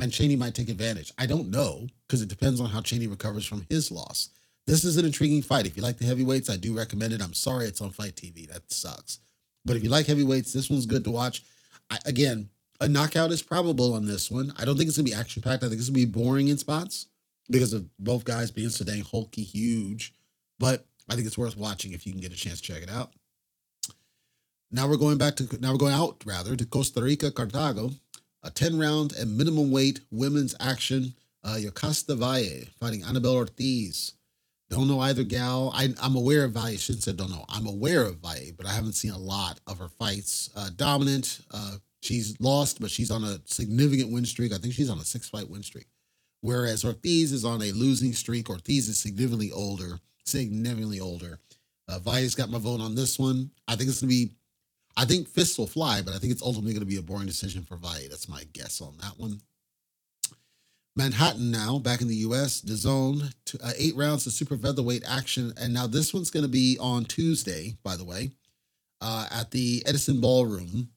And 0.00 0.10
Chaney 0.10 0.36
might 0.36 0.54
take 0.54 0.70
advantage. 0.70 1.12
I 1.18 1.26
don't 1.26 1.50
know 1.50 1.86
because 2.06 2.22
it 2.22 2.28
depends 2.28 2.60
on 2.60 2.70
how 2.70 2.80
Chaney 2.80 3.06
recovers 3.06 3.44
from 3.44 3.66
his 3.68 3.90
loss. 3.90 4.30
This 4.66 4.84
is 4.84 4.96
an 4.96 5.04
intriguing 5.04 5.42
fight. 5.42 5.66
If 5.66 5.76
you 5.76 5.82
like 5.82 5.98
the 5.98 6.06
heavyweights, 6.06 6.48
I 6.48 6.56
do 6.56 6.76
recommend 6.76 7.12
it. 7.12 7.22
I'm 7.22 7.34
sorry 7.34 7.66
it's 7.66 7.80
on 7.80 7.90
FITE 7.90 8.16
TV. 8.16 8.48
That 8.48 8.70
sucks. 8.72 9.18
But 9.64 9.76
if 9.76 9.84
you 9.84 9.90
like 9.90 10.06
heavyweights, 10.06 10.52
this 10.52 10.70
one's 10.70 10.86
good 10.86 11.04
to 11.04 11.10
watch. 11.10 11.42
I, 11.90 11.98
again, 12.06 12.48
a 12.80 12.88
knockout 12.88 13.30
is 13.30 13.42
probable 13.42 13.94
on 13.94 14.06
this 14.06 14.30
one. 14.30 14.52
I 14.58 14.64
don't 14.64 14.76
think 14.76 14.88
it's 14.88 14.96
gonna 14.96 15.04
be 15.04 15.14
action 15.14 15.42
packed. 15.42 15.62
I 15.62 15.68
think 15.68 15.78
it's 15.78 15.88
gonna 15.88 15.96
be 15.96 16.06
boring 16.06 16.48
in 16.48 16.58
spots 16.58 17.06
because 17.50 17.72
of 17.72 17.86
both 17.98 18.24
guys 18.24 18.50
being 18.50 18.70
so 18.70 18.84
dang 18.84 19.02
hulky 19.02 19.42
huge. 19.42 20.14
But 20.58 20.86
I 21.08 21.14
think 21.14 21.26
it's 21.26 21.38
worth 21.38 21.56
watching 21.56 21.92
if 21.92 22.06
you 22.06 22.12
can 22.12 22.20
get 22.20 22.32
a 22.32 22.36
chance 22.36 22.60
to 22.60 22.72
check 22.72 22.82
it 22.82 22.90
out. 22.90 23.12
Now 24.70 24.88
we're 24.88 24.96
going 24.96 25.18
back 25.18 25.36
to 25.36 25.60
now 25.60 25.72
we're 25.72 25.78
going 25.78 25.94
out 25.94 26.22
rather 26.24 26.56
to 26.56 26.66
Costa 26.66 27.02
Rica, 27.02 27.30
Cartago, 27.30 27.94
a 28.42 28.50
10 28.50 28.78
round 28.78 29.12
and 29.12 29.36
minimum 29.36 29.70
weight 29.70 30.00
women's 30.10 30.54
action. 30.58 31.14
Uh, 31.42 31.56
Yokasta 31.58 32.16
Valle 32.16 32.66
fighting 32.80 33.02
Anabel 33.02 33.34
Ortiz. 33.34 34.14
Don't 34.70 34.88
know 34.88 35.00
either 35.00 35.24
gal. 35.24 35.70
I, 35.74 35.94
am 36.02 36.16
aware 36.16 36.44
of 36.44 36.52
Valle. 36.52 36.66
I 36.66 36.76
shouldn't 36.76 37.04
say 37.04 37.12
don't 37.12 37.30
know. 37.30 37.44
I'm 37.48 37.66
aware 37.66 38.02
of 38.02 38.16
Valle, 38.16 38.52
but 38.56 38.66
I 38.66 38.72
haven't 38.72 38.94
seen 38.94 39.12
a 39.12 39.18
lot 39.18 39.60
of 39.66 39.78
her 39.78 39.88
fights. 39.88 40.50
Uh, 40.56 40.70
dominant. 40.74 41.40
Uh, 41.52 41.76
she's 42.02 42.40
lost, 42.40 42.80
but 42.80 42.90
she's 42.90 43.10
on 43.10 43.24
a 43.24 43.40
significant 43.44 44.12
win 44.12 44.24
streak. 44.24 44.52
I 44.52 44.58
think 44.58 44.74
she's 44.74 44.90
on 44.90 44.98
a 44.98 45.04
six 45.04 45.28
fight 45.28 45.50
win 45.50 45.62
streak. 45.62 45.86
Whereas 46.40 46.84
Ortiz 46.84 47.32
is 47.32 47.44
on 47.44 47.62
a 47.62 47.72
losing 47.72 48.12
streak. 48.12 48.50
Ortiz 48.50 48.88
is 48.88 48.98
significantly 48.98 49.50
older, 49.50 50.00
significantly 50.24 51.00
older. 51.00 51.38
Uh, 51.88 51.98
Valle's 51.98 52.34
got 52.34 52.50
my 52.50 52.58
vote 52.58 52.80
on 52.80 52.94
this 52.94 53.18
one. 53.18 53.50
I 53.68 53.76
think 53.76 53.88
it's 53.90 54.00
going 54.00 54.10
to 54.10 54.14
be, 54.14 54.32
I 54.96 55.04
think 55.04 55.28
fists 55.28 55.58
will 55.58 55.66
fly, 55.66 56.02
but 56.02 56.14
I 56.14 56.18
think 56.18 56.32
it's 56.32 56.42
ultimately 56.42 56.72
going 56.72 56.80
to 56.80 56.86
be 56.86 56.96
a 56.96 57.02
boring 57.02 57.26
decision 57.26 57.62
for 57.62 57.76
Valle. 57.76 58.08
That's 58.10 58.28
my 58.28 58.44
guess 58.52 58.80
on 58.80 58.96
that 59.00 59.18
one. 59.18 59.40
Manhattan 60.96 61.50
now, 61.50 61.78
back 61.78 62.00
in 62.00 62.08
the 62.08 62.14
U.S., 62.16 62.60
the 62.60 62.76
zone, 62.76 63.30
uh, 63.62 63.72
eight 63.76 63.96
rounds 63.96 64.26
of 64.26 64.32
super 64.32 64.56
featherweight 64.56 65.02
action. 65.06 65.52
And 65.60 65.74
now 65.74 65.86
this 65.86 66.14
one's 66.14 66.30
going 66.30 66.44
to 66.44 66.50
be 66.50 66.78
on 66.80 67.04
Tuesday, 67.04 67.76
by 67.82 67.96
the 67.96 68.04
way, 68.04 68.30
uh, 69.00 69.26
at 69.30 69.50
the 69.50 69.82
Edison 69.86 70.20
Ballroom. 70.20 70.90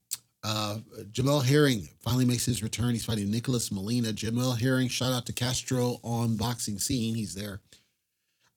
Uh, 0.43 0.77
Jamel 1.11 1.43
Herring 1.43 1.89
finally 1.99 2.25
makes 2.25 2.45
his 2.45 2.61
return. 2.61 2.91
He's 2.91 3.05
fighting 3.05 3.31
Nicholas 3.31 3.71
Molina. 3.71 4.13
Jamel 4.13 4.59
Herring, 4.59 4.87
shout 4.87 5.11
out 5.11 5.25
to 5.25 5.33
Castro 5.33 5.99
on 6.03 6.37
Boxing 6.37 6.77
Scene. 6.77 7.15
He's 7.15 7.33
there. 7.33 7.59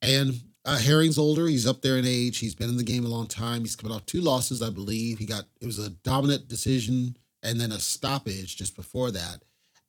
And 0.01 0.39
uh, 0.63 0.77
Herring's 0.77 1.17
older. 1.17 1.47
He's 1.47 1.67
up 1.67 1.81
there 1.81 1.97
in 1.97 2.05
age. 2.05 2.37
He's 2.37 2.55
been 2.55 2.69
in 2.69 2.77
the 2.77 2.83
game 2.83 3.03
a 3.03 3.09
long 3.09 3.27
time. 3.27 3.61
He's 3.61 3.75
coming 3.75 3.95
off 3.95 4.05
two 4.05 4.21
losses, 4.21 4.61
I 4.61 4.69
believe. 4.69 5.17
He 5.17 5.25
got, 5.25 5.45
it 5.59 5.65
was 5.65 5.79
a 5.79 5.89
dominant 5.89 6.47
decision 6.47 7.17
and 7.41 7.59
then 7.59 7.71
a 7.71 7.79
stoppage 7.79 8.55
just 8.55 8.75
before 8.75 9.09
that. 9.11 9.41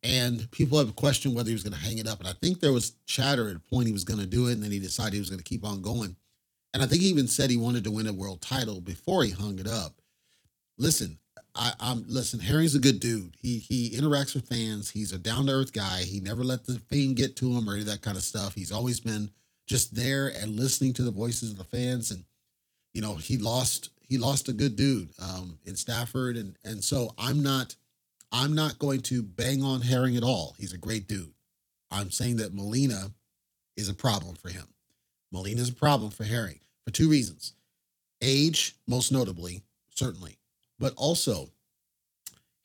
And 0.02 0.50
people 0.50 0.78
have 0.78 0.96
questioned 0.96 1.34
whether 1.34 1.48
he 1.48 1.54
was 1.54 1.62
going 1.62 1.74
to 1.74 1.78
hang 1.78 1.98
it 1.98 2.08
up. 2.08 2.18
And 2.18 2.28
I 2.28 2.32
think 2.32 2.58
there 2.58 2.72
was 2.72 2.94
chatter 3.06 3.48
at 3.48 3.56
a 3.56 3.60
point 3.60 3.86
he 3.86 3.92
was 3.92 4.04
going 4.04 4.18
to 4.18 4.26
do 4.26 4.48
it. 4.48 4.54
And 4.54 4.62
then 4.62 4.72
he 4.72 4.80
decided 4.80 5.14
he 5.14 5.20
was 5.20 5.30
going 5.30 5.38
to 5.38 5.44
keep 5.44 5.64
on 5.64 5.80
going. 5.80 6.16
And 6.74 6.82
I 6.82 6.86
think 6.86 7.02
he 7.02 7.08
even 7.08 7.28
said 7.28 7.50
he 7.50 7.56
wanted 7.56 7.84
to 7.84 7.90
win 7.90 8.06
a 8.08 8.12
world 8.12 8.40
title 8.40 8.80
before 8.80 9.22
he 9.24 9.30
hung 9.30 9.58
it 9.58 9.68
up. 9.68 10.00
Listen, 10.78 11.18
I, 11.54 11.72
am 11.80 12.04
listen. 12.08 12.40
Herring's 12.40 12.74
a 12.74 12.80
good 12.80 12.98
dude. 12.98 13.36
He 13.38 13.58
he 13.58 13.90
interacts 13.90 14.34
with 14.34 14.48
fans. 14.48 14.90
He's 14.90 15.12
a 15.12 15.18
down 15.18 15.46
to 15.46 15.52
earth 15.52 15.72
guy. 15.72 16.02
He 16.02 16.20
never 16.20 16.42
let 16.42 16.64
the 16.64 16.78
fame 16.90 17.14
get 17.14 17.36
to 17.36 17.52
him 17.52 17.68
or 17.68 17.72
any 17.72 17.82
of 17.82 17.88
that 17.88 18.00
kind 18.00 18.16
of 18.16 18.22
stuff. 18.22 18.54
He's 18.54 18.72
always 18.72 19.00
been 19.00 19.30
just 19.66 19.94
there 19.94 20.28
and 20.28 20.58
listening 20.58 20.94
to 20.94 21.02
the 21.02 21.10
voices 21.10 21.50
of 21.50 21.58
the 21.58 21.64
fans. 21.64 22.10
And 22.10 22.24
you 22.94 23.02
know, 23.02 23.16
he 23.16 23.36
lost 23.36 23.90
he 24.08 24.16
lost 24.16 24.48
a 24.48 24.52
good 24.52 24.76
dude 24.76 25.10
um, 25.20 25.58
in 25.64 25.76
Stafford, 25.76 26.36
and 26.36 26.56
and 26.64 26.82
so 26.82 27.14
I'm 27.18 27.42
not 27.42 27.76
I'm 28.32 28.54
not 28.54 28.78
going 28.78 29.02
to 29.02 29.22
bang 29.22 29.62
on 29.62 29.82
Herring 29.82 30.16
at 30.16 30.22
all. 30.22 30.56
He's 30.58 30.72
a 30.72 30.78
great 30.78 31.06
dude. 31.06 31.34
I'm 31.90 32.10
saying 32.10 32.36
that 32.36 32.54
Molina 32.54 33.12
is 33.76 33.88
a 33.88 33.94
problem 33.94 34.34
for 34.36 34.48
him. 34.48 34.66
Molina 35.30 35.60
is 35.60 35.68
a 35.68 35.74
problem 35.74 36.10
for 36.10 36.24
Herring 36.24 36.60
for 36.84 36.90
two 36.90 37.08
reasons: 37.08 37.52
age, 38.22 38.76
most 38.86 39.12
notably, 39.12 39.62
certainly 39.90 40.38
but 40.82 40.92
also 40.96 41.48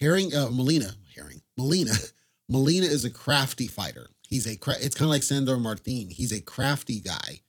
Herring 0.01 0.35
uh, 0.35 0.49
Molina, 0.49 0.91
Herring 1.15 1.41
Molina, 1.55 1.93
Molina 2.49 2.87
is 2.87 3.05
a 3.05 3.11
crafty 3.11 3.67
fighter. 3.67 4.09
He's 4.27 4.47
a 4.47 4.53
it's 4.81 4.95
kind 4.95 5.05
of 5.05 5.11
like 5.11 5.23
Sandor 5.23 5.57
Martin. 5.57 6.09
He's 6.09 6.33
a 6.33 6.41
crafty 6.41 6.99
guy, 6.99 7.41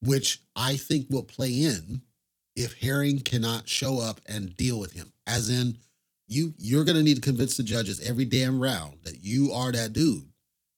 which 0.00 0.40
I 0.56 0.76
think 0.76 1.08
will 1.10 1.22
play 1.22 1.50
in 1.50 2.00
if 2.56 2.80
Herring 2.80 3.20
cannot 3.20 3.68
show 3.68 4.00
up 4.00 4.22
and 4.26 4.56
deal 4.56 4.80
with 4.80 4.92
him. 4.92 5.12
As 5.26 5.50
in, 5.50 5.76
you 6.26 6.54
you're 6.58 6.84
gonna 6.84 7.02
need 7.02 7.16
to 7.16 7.20
convince 7.20 7.56
the 7.56 7.62
judges 7.62 8.00
every 8.00 8.24
damn 8.24 8.60
round 8.60 8.98
that 9.04 9.22
you 9.22 9.52
are 9.52 9.72
that 9.72 9.92
dude. 9.92 10.28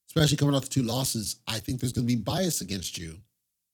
Especially 0.07 0.37
coming 0.37 0.55
off 0.55 0.63
the 0.63 0.69
two 0.69 0.83
losses, 0.83 1.37
I 1.47 1.59
think 1.59 1.79
there's 1.79 1.93
gonna 1.93 2.07
be 2.07 2.15
bias 2.15 2.61
against 2.61 2.97
you 2.97 3.19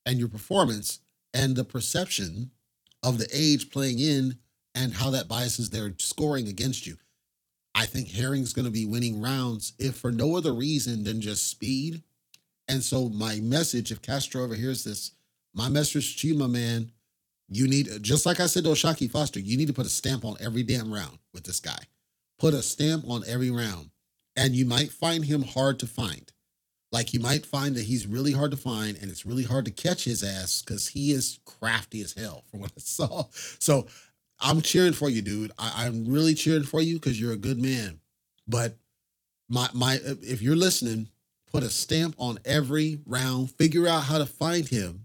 and 0.05 0.19
your 0.19 0.27
performance 0.27 0.99
and 1.33 1.55
the 1.55 1.63
perception 1.63 2.51
of 3.03 3.17
the 3.17 3.27
age 3.33 3.69
playing 3.69 3.99
in 3.99 4.37
and 4.73 4.93
how 4.93 5.09
that 5.11 5.27
biases 5.27 5.69
their 5.69 5.93
scoring 5.97 6.47
against 6.47 6.85
you. 6.85 6.97
I 7.75 7.85
think 7.85 8.09
Herring's 8.09 8.53
going 8.53 8.65
to 8.65 8.71
be 8.71 8.85
winning 8.85 9.21
rounds 9.21 9.73
if 9.77 9.97
for 9.97 10.11
no 10.11 10.35
other 10.35 10.53
reason 10.53 11.03
than 11.03 11.21
just 11.21 11.49
speed. 11.49 12.03
And 12.67 12.81
so 12.81 13.09
my 13.09 13.39
message, 13.41 13.91
if 13.91 14.01
Castro 14.01 14.43
overhears 14.43 14.83
this, 14.85 15.11
my 15.53 15.69
message 15.69 16.17
to 16.21 16.27
you, 16.27 16.35
my 16.35 16.47
man, 16.47 16.91
you 17.47 17.67
need 17.67 17.89
just 18.01 18.25
like 18.25 18.39
I 18.39 18.47
said 18.47 18.63
to 18.63 18.71
O'Shaquie 18.71 19.09
Foster, 19.09 19.39
you 19.39 19.57
need 19.57 19.67
to 19.67 19.73
put 19.73 19.85
a 19.85 19.89
stamp 19.89 20.25
on 20.25 20.37
every 20.39 20.63
damn 20.63 20.93
round 20.93 21.19
with 21.33 21.43
this 21.43 21.59
guy. 21.59 21.79
Put 22.39 22.53
a 22.53 22.61
stamp 22.61 23.05
on 23.07 23.23
every 23.27 23.51
round. 23.51 23.91
And 24.35 24.53
you 24.53 24.65
might 24.65 24.91
find 24.91 25.23
him 25.23 25.43
hard 25.43 25.79
to 25.79 25.87
find. 25.87 26.31
Like 26.91 27.13
you 27.13 27.19
might 27.19 27.45
find 27.45 27.75
that 27.75 27.85
he's 27.85 28.07
really 28.07 28.31
hard 28.31 28.51
to 28.51 28.57
find 28.57 28.97
and 28.97 29.09
it's 29.09 29.25
really 29.25 29.43
hard 29.43 29.65
to 29.65 29.71
catch 29.71 30.03
his 30.05 30.23
ass 30.23 30.61
because 30.61 30.87
he 30.89 31.11
is 31.11 31.39
crafty 31.45 32.01
as 32.01 32.13
hell 32.13 32.43
from 32.51 32.61
what 32.61 32.71
I 32.75 32.79
saw. 32.79 33.25
So 33.59 33.87
I'm 34.39 34.61
cheering 34.61 34.93
for 34.93 35.09
you, 35.09 35.21
dude. 35.21 35.51
I, 35.57 35.85
am 35.85 36.05
really 36.05 36.33
cheering 36.33 36.63
for 36.63 36.81
you 36.81 36.95
because 36.95 37.19
you're 37.19 37.33
a 37.33 37.37
good 37.37 37.61
man. 37.61 37.99
But 38.47 38.77
my 39.49 39.69
my 39.73 39.99
if 40.03 40.41
you're 40.41 40.55
listening, 40.55 41.09
put 41.51 41.63
a 41.63 41.69
stamp 41.69 42.15
on 42.17 42.39
every 42.45 42.99
round, 43.05 43.51
figure 43.51 43.87
out 43.87 44.03
how 44.03 44.17
to 44.17 44.25
find 44.25 44.67
him, 44.67 45.04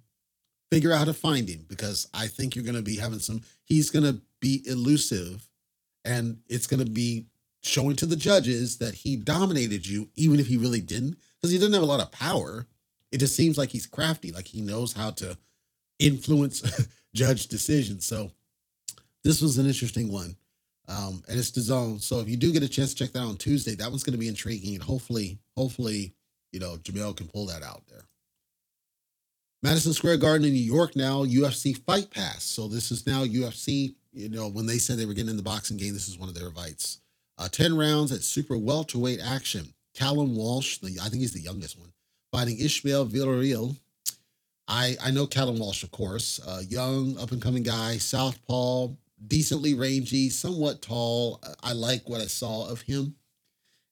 figure 0.71 0.93
out 0.93 0.99
how 0.99 1.05
to 1.05 1.15
find 1.15 1.49
him 1.49 1.65
because 1.69 2.09
I 2.15 2.27
think 2.27 2.55
you're 2.55 2.65
gonna 2.65 2.83
be 2.83 2.97
having 2.97 3.19
some, 3.19 3.43
he's 3.65 3.91
gonna 3.91 4.19
be 4.41 4.63
elusive 4.67 5.49
and 6.05 6.39
it's 6.49 6.67
gonna 6.67 6.85
be 6.85 7.27
showing 7.63 7.97
to 7.97 8.07
the 8.07 8.17
judges 8.17 8.79
that 8.79 8.95
he 8.95 9.17
dominated 9.17 9.87
you, 9.87 10.09
even 10.17 10.41
if 10.41 10.47
he 10.47 10.57
really 10.57 10.81
didn't, 10.81 11.17
because 11.37 11.51
he 11.51 11.59
doesn't 11.59 11.73
have 11.73 11.83
a 11.83 11.87
lot 11.87 12.01
of 12.01 12.11
power. 12.11 12.67
It 13.13 13.19
just 13.19 13.37
seems 13.37 13.59
like 13.59 13.71
he's 13.71 13.87
crafty, 13.87 14.33
like 14.33 14.47
he 14.47 14.61
knows 14.61 14.93
how 14.93 15.11
to 15.13 15.37
influence 15.99 16.63
judge 17.15 17.49
decisions. 17.49 18.07
So 18.07 18.31
this 19.25 19.43
was 19.43 19.59
an 19.59 19.67
interesting 19.67 20.11
one. 20.11 20.37
Um, 20.89 21.23
and 21.29 21.39
it's 21.39 21.51
the 21.51 21.61
zone. 21.61 22.01
So 22.01 22.19
if 22.19 22.29
you 22.29 22.37
do 22.37 22.53
get 22.53 22.65
a 22.65 22.69
chance 22.69 22.95
to 22.95 23.05
check 23.05 23.13
that 23.13 23.23
on 23.23 23.37
Tuesday, 23.37 23.75
that 23.77 23.89
one's 23.89 24.03
going 24.03 24.15
to 24.15 24.19
be 24.19 24.29
intriguing. 24.29 24.75
And 24.75 24.83
hopefully, 24.83 25.39
hopefully, 25.57 26.15
you 26.53 26.59
know, 26.59 26.77
Jamel 26.79 27.17
can 27.17 27.29
pull 27.29 27.47
that 27.47 27.63
out 27.63 27.83
there. 27.89 28.03
Madison 29.62 29.92
Square 29.92 30.16
Garden 30.18 30.46
in 30.46 30.55
New 30.55 30.59
York 30.59 30.96
now, 30.96 31.25
UFC 31.25 31.77
Fight 31.85 32.11
Pass. 32.11 32.42
So 32.44 32.66
this 32.66 32.90
is 32.90 33.07
now 33.07 33.25
UFC. 33.25 33.94
You 34.12 34.31
know, 34.31 34.49
when 34.49 34.66
they 34.66 34.79
said 34.79 34.96
they 34.96 35.05
were 35.05 35.12
getting 35.12 35.31
in 35.31 35.37
the 35.37 35.42
boxing 35.42 35.77
game, 35.77 35.92
this 35.92 36.09
is 36.09 36.18
one 36.18 36.31
of 36.31 36.35
their 36.35 36.51
fights. 36.51 37.01
Uh, 37.37 37.49
10 37.49 37.77
rounds 37.77 38.11
at 38.11 38.23
super 38.23 38.57
welterweight 38.57 39.20
action. 39.20 39.73
Callum 39.94 40.35
Walsh, 40.35 40.79
the, 40.79 40.99
I 41.01 41.09
think 41.09 41.20
he's 41.20 41.33
the 41.33 41.40
youngest 41.40 41.79
one, 41.79 41.92
fighting 42.33 42.59
Ishmael 42.59 43.07
Villarreal. 43.07 43.77
I, 44.66 44.96
I 45.03 45.11
know 45.11 45.27
Callum 45.27 45.59
Walsh, 45.59 45.83
of 45.83 45.90
course, 45.90 46.40
uh, 46.46 46.62
young, 46.66 47.18
up 47.18 47.33
and 47.33 47.42
coming 47.42 47.62
guy, 47.62 47.99
southpaw, 47.99 48.88
decently 49.27 49.75
rangy, 49.75 50.31
somewhat 50.31 50.81
tall. 50.81 51.42
I 51.62 51.73
like 51.73 52.09
what 52.09 52.20
I 52.20 52.27
saw 52.27 52.68
of 52.68 52.83
him. 52.83 53.16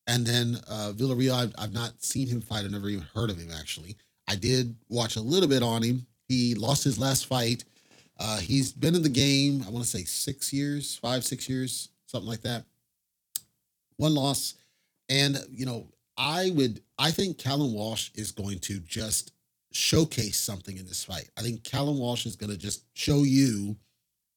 And 0.06 0.26
then 0.26 0.58
uh, 0.68 0.92
Villarreal, 0.94 1.34
I've, 1.34 1.54
I've 1.58 1.74
not 1.74 2.02
seen 2.02 2.28
him 2.28 2.40
fight. 2.40 2.64
I've 2.64 2.70
never 2.70 2.88
even 2.88 3.06
heard 3.14 3.28
of 3.28 3.38
him, 3.38 3.50
actually. 3.50 3.96
I 4.28 4.36
did 4.36 4.76
watch 4.88 5.16
a 5.16 5.20
little 5.20 5.48
bit 5.48 5.62
on 5.62 5.82
him. 5.82 6.06
He 6.28 6.54
lost 6.54 6.84
his 6.84 6.98
last 6.98 7.26
fight. 7.26 7.64
Uh, 8.20 8.38
he's 8.38 8.72
been 8.72 8.94
in 8.94 9.02
the 9.02 9.08
game, 9.08 9.64
I 9.66 9.70
want 9.70 9.84
to 9.84 9.90
say 9.90 10.04
six 10.04 10.52
years, 10.52 10.96
five, 10.96 11.24
six 11.24 11.48
years, 11.48 11.88
something 12.06 12.28
like 12.28 12.42
that. 12.42 12.64
One 13.96 14.14
loss. 14.14 14.54
And, 15.08 15.38
you 15.50 15.64
know, 15.64 15.86
I 16.16 16.50
would, 16.54 16.82
I 16.98 17.10
think 17.10 17.38
Callum 17.38 17.72
Walsh 17.72 18.10
is 18.14 18.32
going 18.32 18.58
to 18.60 18.80
just 18.80 19.32
showcase 19.72 20.36
something 20.36 20.76
in 20.76 20.86
this 20.86 21.04
fight. 21.04 21.30
I 21.38 21.42
think 21.42 21.64
Callum 21.64 21.98
Walsh 21.98 22.26
is 22.26 22.36
going 22.36 22.50
to 22.50 22.58
just 22.58 22.84
show 22.94 23.22
you 23.22 23.76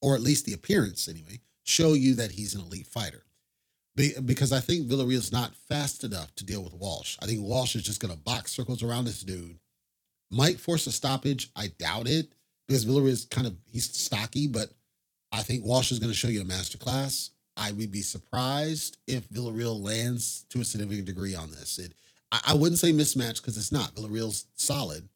or 0.01 0.15
at 0.15 0.21
least 0.21 0.45
the 0.45 0.53
appearance 0.53 1.07
anyway, 1.07 1.39
show 1.63 1.93
you 1.93 2.15
that 2.15 2.31
he's 2.31 2.55
an 2.55 2.61
elite 2.61 2.87
fighter. 2.87 3.23
Be, 3.95 4.13
because 4.25 4.51
I 4.51 4.59
think 4.59 4.87
Villarreal 4.87 5.13
is 5.13 5.31
not 5.31 5.55
fast 5.55 6.03
enough 6.03 6.33
to 6.35 6.45
deal 6.45 6.63
with 6.63 6.73
Walsh. 6.73 7.17
I 7.21 7.25
think 7.25 7.41
Walsh 7.41 7.75
is 7.75 7.83
just 7.83 7.99
going 7.99 8.13
to 8.13 8.19
box 8.19 8.51
circles 8.51 8.83
around 8.83 9.05
this 9.05 9.21
dude. 9.21 9.59
Might 10.31 10.59
force 10.59 10.87
a 10.87 10.91
stoppage. 10.91 11.49
I 11.55 11.67
doubt 11.79 12.07
it 12.07 12.33
because 12.67 12.85
Villarreal 12.85 13.09
is 13.09 13.25
kind 13.25 13.47
of 13.47 13.55
he's 13.71 13.91
stocky, 13.95 14.47
but 14.47 14.69
I 15.31 15.41
think 15.41 15.65
Walsh 15.65 15.91
is 15.91 15.99
going 15.99 16.11
to 16.11 16.17
show 16.17 16.29
you 16.29 16.41
a 16.41 16.45
master 16.45 16.77
class. 16.77 17.31
I 17.57 17.71
would 17.73 17.91
be 17.91 18.01
surprised 18.01 18.97
if 19.07 19.29
Villarreal 19.29 19.81
lands 19.81 20.45
to 20.49 20.61
a 20.61 20.65
significant 20.65 21.05
degree 21.05 21.35
on 21.35 21.51
this. 21.51 21.79
It, 21.79 21.93
I, 22.31 22.39
I 22.47 22.53
wouldn't 22.53 22.79
say 22.79 22.93
mismatch 22.93 23.41
because 23.41 23.57
it's 23.57 23.71
not. 23.71 23.93
Villarreal's 23.95 24.45
solid, 24.55 25.07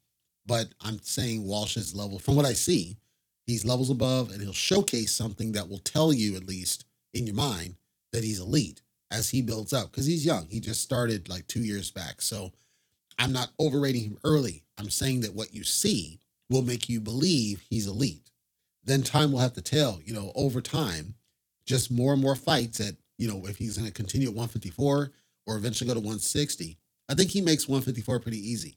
but 0.46 0.68
I'm 0.82 1.00
saying 1.02 1.46
Walsh's 1.46 1.94
level, 1.94 2.18
from 2.18 2.36
what 2.36 2.44
I 2.46 2.52
see, 2.52 2.98
He's 3.46 3.64
levels 3.64 3.90
above 3.90 4.32
and 4.32 4.42
he'll 4.42 4.52
showcase 4.52 5.12
something 5.12 5.52
that 5.52 5.68
will 5.68 5.78
tell 5.78 6.12
you, 6.12 6.36
at 6.36 6.48
least 6.48 6.84
in 7.14 7.26
your 7.26 7.36
mind, 7.36 7.76
that 8.12 8.24
he's 8.24 8.40
elite 8.40 8.82
as 9.10 9.30
he 9.30 9.40
builds 9.40 9.72
up 9.72 9.90
because 9.90 10.06
he's 10.06 10.26
young. 10.26 10.48
He 10.50 10.58
just 10.58 10.82
started 10.82 11.28
like 11.28 11.46
two 11.46 11.60
years 11.60 11.90
back. 11.90 12.20
So 12.20 12.52
I'm 13.18 13.32
not 13.32 13.50
overrating 13.58 14.02
him 14.02 14.18
early. 14.24 14.64
I'm 14.78 14.90
saying 14.90 15.20
that 15.20 15.34
what 15.34 15.54
you 15.54 15.64
see 15.64 16.20
will 16.50 16.62
make 16.62 16.88
you 16.88 17.00
believe 17.00 17.62
he's 17.68 17.86
elite. 17.86 18.30
Then 18.84 19.02
time 19.02 19.32
will 19.32 19.40
have 19.40 19.54
to 19.54 19.62
tell, 19.62 20.00
you 20.04 20.14
know, 20.14 20.32
over 20.34 20.60
time, 20.60 21.14
just 21.66 21.90
more 21.90 22.12
and 22.12 22.22
more 22.22 22.36
fights 22.36 22.80
at, 22.80 22.94
you 23.18 23.28
know, 23.28 23.46
if 23.46 23.56
he's 23.56 23.76
going 23.76 23.88
to 23.88 23.94
continue 23.94 24.28
at 24.28 24.34
154 24.34 25.10
or 25.46 25.56
eventually 25.56 25.88
go 25.88 25.94
to 25.94 26.00
160. 26.00 26.78
I 27.08 27.14
think 27.14 27.30
he 27.30 27.40
makes 27.40 27.68
154 27.68 28.20
pretty 28.20 28.38
easy. 28.38 28.76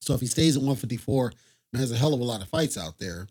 So 0.00 0.14
if 0.14 0.20
he 0.20 0.26
stays 0.26 0.56
at 0.56 0.62
154 0.62 1.32
and 1.72 1.80
has 1.80 1.90
a 1.90 1.96
hell 1.96 2.14
of 2.14 2.20
a 2.20 2.24
lot 2.24 2.42
of 2.42 2.48
fights 2.48 2.78
out 2.78 2.98
there, 2.98 3.26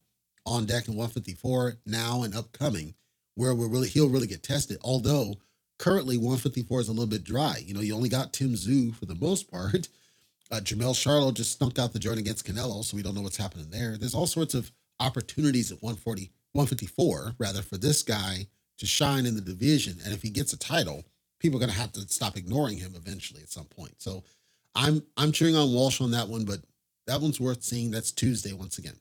on 0.46 0.66
deck 0.66 0.88
in 0.88 0.96
154 0.96 1.76
now 1.86 2.24
and 2.24 2.36
upcoming, 2.36 2.96
where 3.36 3.54
we're 3.54 3.68
really 3.68 3.88
he'll 3.88 4.10
really 4.10 4.28
get 4.28 4.44
tested. 4.44 4.78
Although 4.84 5.36
currently 5.78 6.18
154 6.18 6.82
is 6.82 6.88
a 6.90 6.92
little 6.92 7.08
bit 7.08 7.24
dry. 7.24 7.62
You 7.64 7.74
know, 7.74 7.82
you 7.82 7.96
only 7.96 8.10
got 8.10 8.34
Tim 8.34 8.54
Tszyu 8.54 8.96
for 8.96 9.06
the 9.06 9.16
most 9.16 9.50
part. 9.50 9.88
Uh, 10.52 10.60
Jermell 10.60 10.96
Charlo 10.96 11.34
just 11.34 11.58
snuck 11.58 11.78
out 11.78 11.94
the 11.94 12.00
joint 12.00 12.20
against 12.20 12.46
Canelo, 12.46 12.84
so 12.84 12.98
we 12.98 13.04
don't 13.04 13.14
know 13.14 13.22
what's 13.22 13.38
happening 13.38 13.70
there. 13.70 13.98
There's 13.98 14.16
all 14.16 14.28
sorts 14.28 14.54
of 14.54 14.72
opportunities 15.00 15.72
at 15.72 15.82
140, 15.82 16.32
154 16.54 17.36
rather 17.38 17.62
for 17.62 17.78
this 17.78 18.02
guy 18.02 18.48
to 18.80 18.86
shine 18.86 19.26
in 19.26 19.36
the 19.36 19.42
division. 19.42 19.98
And 20.04 20.14
if 20.14 20.22
he 20.22 20.30
gets 20.30 20.54
a 20.54 20.58
title, 20.58 21.06
people 21.40 21.58
are 21.58 21.62
going 21.62 21.72
to 21.72 21.78
have 21.78 21.92
to 21.94 22.02
stop 22.02 22.36
ignoring 22.36 22.78
him 22.78 22.94
eventually 22.96 23.42
at 23.42 23.52
some 23.52 23.66
point. 23.66 23.96
So 24.02 24.24
I'm 24.76 25.04
I'm 25.18 25.32
cheering 25.32 25.56
on 25.56 25.74
Walsh 25.74 26.02
on 26.02 26.12
that 26.12 26.28
one, 26.28 26.46
but 26.46 26.60
that 27.08 27.22
one's 27.22 27.40
worth 27.40 27.64
seeing. 27.64 27.92
That's 27.92 28.12
Tuesday 28.12 28.54
once 28.54 28.78
again. 28.78 29.00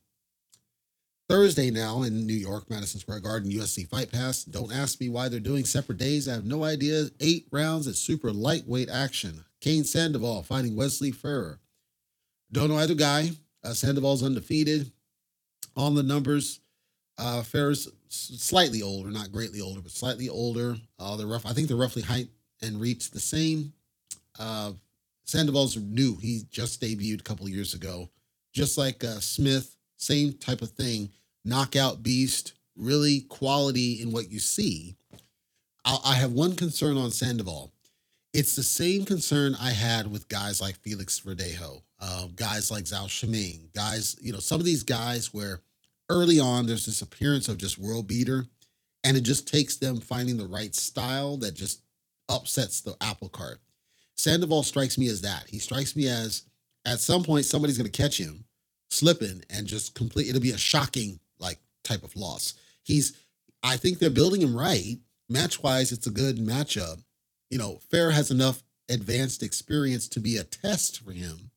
Thursday 1.28 1.70
now 1.70 2.02
in 2.02 2.26
New 2.26 2.32
York, 2.34 2.70
Madison 2.70 3.00
Square 3.00 3.20
Garden, 3.20 3.50
UFC 3.50 3.86
Fight 3.86 4.10
Pass. 4.10 4.44
Don't 4.44 4.72
ask 4.72 4.98
me 4.98 5.10
why 5.10 5.28
they're 5.28 5.40
doing 5.40 5.66
separate 5.66 5.98
days. 5.98 6.26
I 6.26 6.32
have 6.32 6.46
no 6.46 6.64
idea. 6.64 7.08
Eight 7.20 7.48
rounds 7.52 7.86
at 7.86 7.96
super 7.96 8.32
lightweight 8.32 8.88
action. 8.88 9.44
Kane 9.60 9.84
Sandoval 9.84 10.42
fighting 10.42 10.76
Wesley 10.76 11.10
Farrer. 11.10 11.58
Don't 12.52 12.68
know 12.68 12.78
either 12.78 12.94
guy. 12.94 13.30
Uh, 13.64 13.72
Sandoval's 13.72 14.22
undefeated. 14.22 14.90
On 15.76 15.94
the 15.94 16.02
numbers, 16.02 16.60
uh, 17.18 17.42
Farrer's 17.42 17.88
slightly 18.08 18.82
older, 18.82 19.10
not 19.10 19.30
greatly 19.30 19.60
older, 19.60 19.80
but 19.80 19.92
slightly 19.92 20.28
older. 20.28 20.76
Uh, 20.98 21.16
they're 21.16 21.26
rough. 21.26 21.46
I 21.46 21.52
think 21.52 21.68
they're 21.68 21.76
roughly 21.76 22.02
height 22.02 22.28
and 22.62 22.80
reach 22.80 23.10
the 23.10 23.20
same. 23.20 23.72
Uh, 24.38 24.72
Sandoval's 25.24 25.76
new. 25.76 26.16
He 26.16 26.42
just 26.50 26.80
debuted 26.80 27.20
a 27.20 27.24
couple 27.24 27.48
years 27.48 27.74
ago, 27.74 28.08
just 28.52 28.78
like 28.78 29.04
uh, 29.04 29.20
Smith 29.20 29.76
same 29.98 30.32
type 30.32 30.62
of 30.62 30.70
thing. 30.70 31.10
Knockout 31.44 32.02
beast, 32.02 32.54
really 32.76 33.20
quality 33.22 34.00
in 34.00 34.12
what 34.12 34.30
you 34.30 34.38
see. 34.38 34.96
I, 35.84 35.98
I 36.04 36.14
have 36.14 36.32
one 36.32 36.56
concern 36.56 36.96
on 36.96 37.10
Sandoval. 37.10 37.72
It's 38.34 38.56
the 38.56 38.62
same 38.62 39.04
concern 39.04 39.56
I 39.60 39.70
had 39.70 40.10
with 40.10 40.28
guys 40.28 40.60
like 40.60 40.76
Felix 40.76 41.20
Verdejo, 41.20 41.82
uh, 42.00 42.26
guys 42.36 42.70
like 42.70 42.86
Zou 42.86 43.08
Shiming, 43.08 43.70
guys, 43.74 44.16
you 44.20 44.32
know, 44.32 44.38
some 44.38 44.60
of 44.60 44.66
these 44.66 44.82
guys 44.82 45.32
where 45.32 45.60
early 46.10 46.38
on 46.38 46.66
there's 46.66 46.86
this 46.86 47.02
appearance 47.02 47.48
of 47.48 47.58
just 47.58 47.78
world 47.78 48.06
beater, 48.06 48.46
and 49.02 49.16
it 49.16 49.22
just 49.22 49.48
takes 49.48 49.76
them 49.76 50.00
finding 50.00 50.36
the 50.36 50.46
right 50.46 50.74
style 50.74 51.36
that 51.38 51.54
just 51.54 51.82
upsets 52.28 52.80
the 52.80 52.96
apple 53.00 53.28
cart. 53.28 53.58
Sandoval 54.16 54.62
strikes 54.62 54.98
me 54.98 55.08
as 55.08 55.22
that. 55.22 55.44
He 55.48 55.58
strikes 55.58 55.96
me 55.96 56.08
as 56.08 56.42
at 56.84 57.00
some 57.00 57.22
point 57.22 57.44
somebody's 57.44 57.78
going 57.78 57.90
to 57.90 58.02
catch 58.02 58.18
him 58.18 58.44
slipping 58.90 59.42
and 59.50 59.66
just 59.66 59.94
complete 59.94 60.28
it'll 60.28 60.40
be 60.40 60.50
a 60.50 60.58
shocking 60.58 61.20
like 61.38 61.58
type 61.84 62.02
of 62.02 62.16
loss. 62.16 62.54
He's 62.82 63.16
I 63.62 63.76
think 63.76 63.98
they're 63.98 64.10
building 64.10 64.42
him 64.42 64.56
right. 64.56 64.98
Match 65.28 65.62
wise, 65.62 65.92
it's 65.92 66.06
a 66.06 66.10
good 66.10 66.38
matchup. 66.38 67.02
You 67.50 67.58
know, 67.58 67.80
Fair 67.90 68.10
has 68.10 68.30
enough 68.30 68.62
advanced 68.88 69.42
experience 69.42 70.08
to 70.08 70.20
be 70.20 70.36
a 70.36 70.44
test 70.44 71.00
for 71.00 71.12
him 71.12 71.50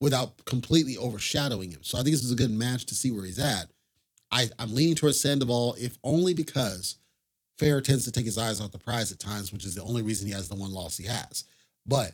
without 0.00 0.44
completely 0.44 0.96
overshadowing 0.96 1.70
him. 1.70 1.80
So 1.82 1.98
I 1.98 2.02
think 2.02 2.14
this 2.14 2.24
is 2.24 2.32
a 2.32 2.36
good 2.36 2.50
match 2.50 2.86
to 2.86 2.94
see 2.94 3.10
where 3.10 3.24
he's 3.24 3.38
at. 3.38 3.66
I, 4.30 4.48
I'm 4.58 4.74
leaning 4.74 4.94
towards 4.94 5.20
Sandoval, 5.20 5.76
if 5.78 5.98
only 6.02 6.34
because 6.34 6.96
Fair 7.58 7.80
tends 7.80 8.04
to 8.04 8.12
take 8.12 8.24
his 8.24 8.38
eyes 8.38 8.60
off 8.60 8.72
the 8.72 8.78
prize 8.78 9.12
at 9.12 9.20
times, 9.20 9.52
which 9.52 9.64
is 9.64 9.74
the 9.74 9.82
only 9.82 10.02
reason 10.02 10.26
he 10.26 10.32
has 10.32 10.48
the 10.48 10.56
one 10.56 10.72
loss 10.72 10.96
he 10.96 11.06
has. 11.06 11.44
But 11.86 12.12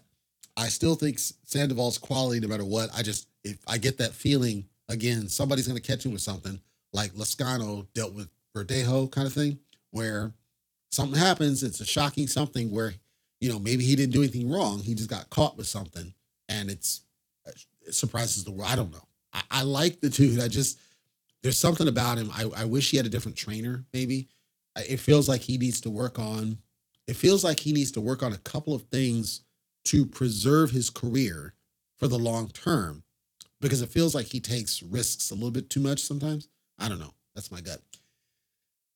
I 0.56 0.68
still 0.68 0.96
think 0.96 1.18
Sandoval's 1.18 1.96
quality 1.98 2.40
no 2.40 2.48
matter 2.48 2.64
what. 2.64 2.90
I 2.94 3.02
just 3.02 3.28
if 3.44 3.58
I 3.66 3.78
get 3.78 3.98
that 3.98 4.12
feeling 4.12 4.66
again, 4.88 5.28
somebody's 5.28 5.68
going 5.68 5.80
to 5.80 5.86
catch 5.86 6.04
him 6.04 6.12
with 6.12 6.20
something 6.20 6.60
like 6.92 7.12
Lezcano 7.12 7.86
dealt 7.94 8.14
with 8.14 8.28
Verdejo 8.54 9.10
kind 9.10 9.26
of 9.26 9.32
thing, 9.32 9.58
where 9.90 10.32
something 10.90 11.18
happens, 11.18 11.62
it's 11.62 11.80
a 11.80 11.86
shocking 11.86 12.26
something 12.26 12.70
where, 12.70 12.94
you 13.40 13.50
know, 13.50 13.58
maybe 13.58 13.84
he 13.84 13.96
didn't 13.96 14.12
do 14.12 14.22
anything 14.22 14.50
wrong. 14.50 14.80
He 14.80 14.94
just 14.94 15.10
got 15.10 15.30
caught 15.30 15.56
with 15.56 15.66
something 15.66 16.12
and 16.48 16.70
it's, 16.70 17.02
it 17.86 17.94
surprises 17.94 18.44
the 18.44 18.50
world. 18.50 18.70
I 18.70 18.76
don't 18.76 18.92
know. 18.92 19.06
I, 19.32 19.42
I 19.50 19.62
like 19.62 20.00
the 20.00 20.10
dude. 20.10 20.40
I 20.40 20.48
just, 20.48 20.78
there's 21.42 21.58
something 21.58 21.88
about 21.88 22.18
him. 22.18 22.30
I, 22.34 22.50
I 22.56 22.64
wish 22.64 22.90
he 22.90 22.96
had 22.96 23.06
a 23.06 23.10
different 23.10 23.36
trainer, 23.36 23.84
maybe. 23.92 24.28
It 24.76 24.98
feels 24.98 25.28
like 25.28 25.40
he 25.40 25.58
needs 25.58 25.80
to 25.82 25.90
work 25.90 26.18
on, 26.18 26.58
it 27.06 27.16
feels 27.16 27.42
like 27.42 27.60
he 27.60 27.72
needs 27.72 27.90
to 27.92 28.00
work 28.00 28.22
on 28.22 28.32
a 28.32 28.38
couple 28.38 28.74
of 28.74 28.82
things 28.82 29.42
to 29.86 30.04
preserve 30.04 30.70
his 30.70 30.90
career 30.90 31.54
for 31.96 32.06
the 32.06 32.18
long 32.18 32.48
term 32.48 33.02
because 33.60 33.82
it 33.82 33.88
feels 33.88 34.14
like 34.14 34.26
he 34.26 34.40
takes 34.40 34.82
risks 34.82 35.30
a 35.30 35.34
little 35.34 35.50
bit 35.50 35.70
too 35.70 35.80
much 35.80 36.00
sometimes. 36.00 36.48
I 36.78 36.88
don't 36.88 37.00
know. 37.00 37.14
That's 37.34 37.50
my 37.50 37.60
gut. 37.60 37.80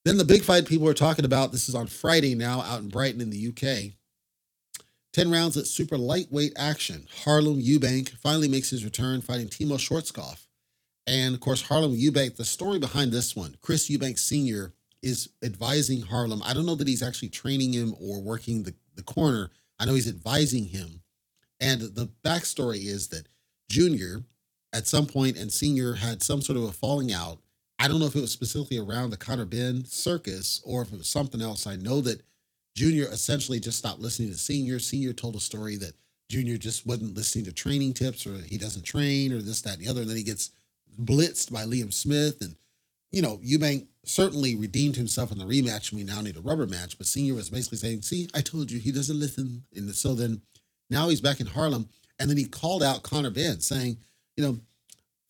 Then 0.05 0.19
the 0.19 0.25
big 0.25 0.43
fight 0.43 0.67
people 0.67 0.89
are 0.89 0.95
talking 0.95 1.25
about 1.25 1.53
this 1.53 1.69
is 1.69 1.75
on 1.75 1.87
Friday 1.87 2.35
now 2.35 2.61
out 2.63 2.81
in 2.81 2.89
Brighton 2.89 3.21
in 3.21 3.31
the 3.31 3.49
UK. 3.49 3.93
10 5.12 5.31
rounds 5.31 5.57
at 5.57 5.66
super 5.66 5.98
lightweight 5.98 6.53
action. 6.57 7.07
Harlem 7.25 7.61
Eubank 7.61 8.11
finally 8.18 8.48
makes 8.48 8.70
his 8.70 8.85
return 8.85 9.20
fighting 9.20 9.48
Timo 9.48 9.75
Schwarzkopf. 9.75 10.46
And 11.07 11.35
of 11.35 11.40
course, 11.40 11.62
Harlem 11.62 11.96
Eubank, 11.96 12.37
the 12.37 12.44
story 12.44 12.79
behind 12.79 13.12
this 13.12 13.37
one, 13.37 13.57
Chris 13.61 13.90
Eubank 13.90 14.18
Sr. 14.18 14.72
is 15.03 15.29
advising 15.42 16.03
Harlem. 16.03 16.42
I 16.44 16.55
don't 16.55 16.66
know 16.66 16.77
that 16.77 16.88
he's 16.88 17.03
actually 17.03 17.29
training 17.29 17.72
him 17.72 17.94
or 18.01 18.22
working 18.22 18.62
the, 18.62 18.75
the 18.94 19.03
corner. 19.03 19.51
I 19.79 19.85
know 19.85 19.94
he's 19.94 20.09
advising 20.09 20.66
him. 20.66 21.03
And 21.61 21.81
the 21.81 22.09
backstory 22.25 22.87
is 22.87 23.09
that 23.09 23.27
Junior, 23.68 24.22
at 24.72 24.87
some 24.87 25.07
point, 25.07 25.37
and 25.37 25.53
Senior 25.53 25.94
had 25.94 26.22
some 26.22 26.40
sort 26.40 26.57
of 26.57 26.64
a 26.64 26.72
falling 26.72 27.12
out. 27.12 27.38
I 27.79 27.88
don't 27.88 27.98
know 27.98 28.07
if 28.07 28.16
it 28.16 28.20
was 28.20 28.33
specifically 28.33 28.79
around 28.79 29.11
the 29.11 29.16
Conor 29.16 29.44
Benn 29.44 29.85
circus 29.85 30.62
or 30.64 30.83
if 30.83 30.92
it 30.92 30.98
was 30.98 31.11
something 31.11 31.42
else. 31.42 31.66
I 31.66 31.77
know 31.77 32.01
that 32.03 32.22
Junior 32.75 33.05
essentially 33.05 33.61
just 33.61 33.79
stopped 33.79 34.01
listening 34.01 34.31
to 34.31 34.39
Senior. 34.39 34.79
Senior 34.79 35.13
told 35.13 35.37
a 35.37 35.41
story 35.41 35.77
that 35.77 35.95
Junior 36.31 36.57
just 36.57 36.87
wasn't 36.87 37.15
listening 37.15 37.45
to 37.45 37.53
training 37.53 37.93
tips 37.93 38.27
or 38.27 38.39
he 38.39 38.57
doesn't 38.57 38.85
train 38.85 39.33
or 39.33 39.43
this, 39.43 39.61
that, 39.63 39.75
and 39.75 39.83
the 39.83 39.91
other. 39.91 40.01
And 40.01 40.11
then 40.11 40.17
he 40.17 40.23
gets 40.23 40.51
blitzed 40.99 41.53
by 41.53 41.65
Liam 41.65 41.93
Smith. 41.93 42.41
And, 42.41 42.57
you 43.11 43.21
know, 43.21 43.39
Eubank 43.39 43.89
certainly 44.05 44.57
redeemed 44.57 44.97
himself 44.97 45.31
in 45.31 45.39
the 45.39 45.45
rematch. 45.45 45.93
We 45.93 46.05
now 46.05 46.23
need 46.23 46.37
a 46.37 46.41
rubber 46.41 46.67
match. 46.67 46.97
But 46.97 47.07
Senior 47.07 47.35
was 47.35 47.51
basically 47.51 47.79
saying, 47.79 48.03
see, 48.03 48.29
I 48.35 48.41
told 48.41 48.71
you 48.71 48.79
he 48.79 48.93
doesn't 48.93 49.21
listen. 49.21 49.65
And 49.77 49.95
so 49.95 50.15
then 50.15 50.41
now 50.89 51.11
he's 51.11 51.21
back 51.21 51.41
in 51.41 51.47
Harlem. 51.47 51.89
And 52.19 52.31
then 52.31 52.39
he 52.39 52.45
called 52.45 52.83
out 52.83 53.03
Conor 53.03 53.31
Benn 53.31 53.61
saying, 53.61 53.99
you 54.37 54.45
know, 54.45 54.61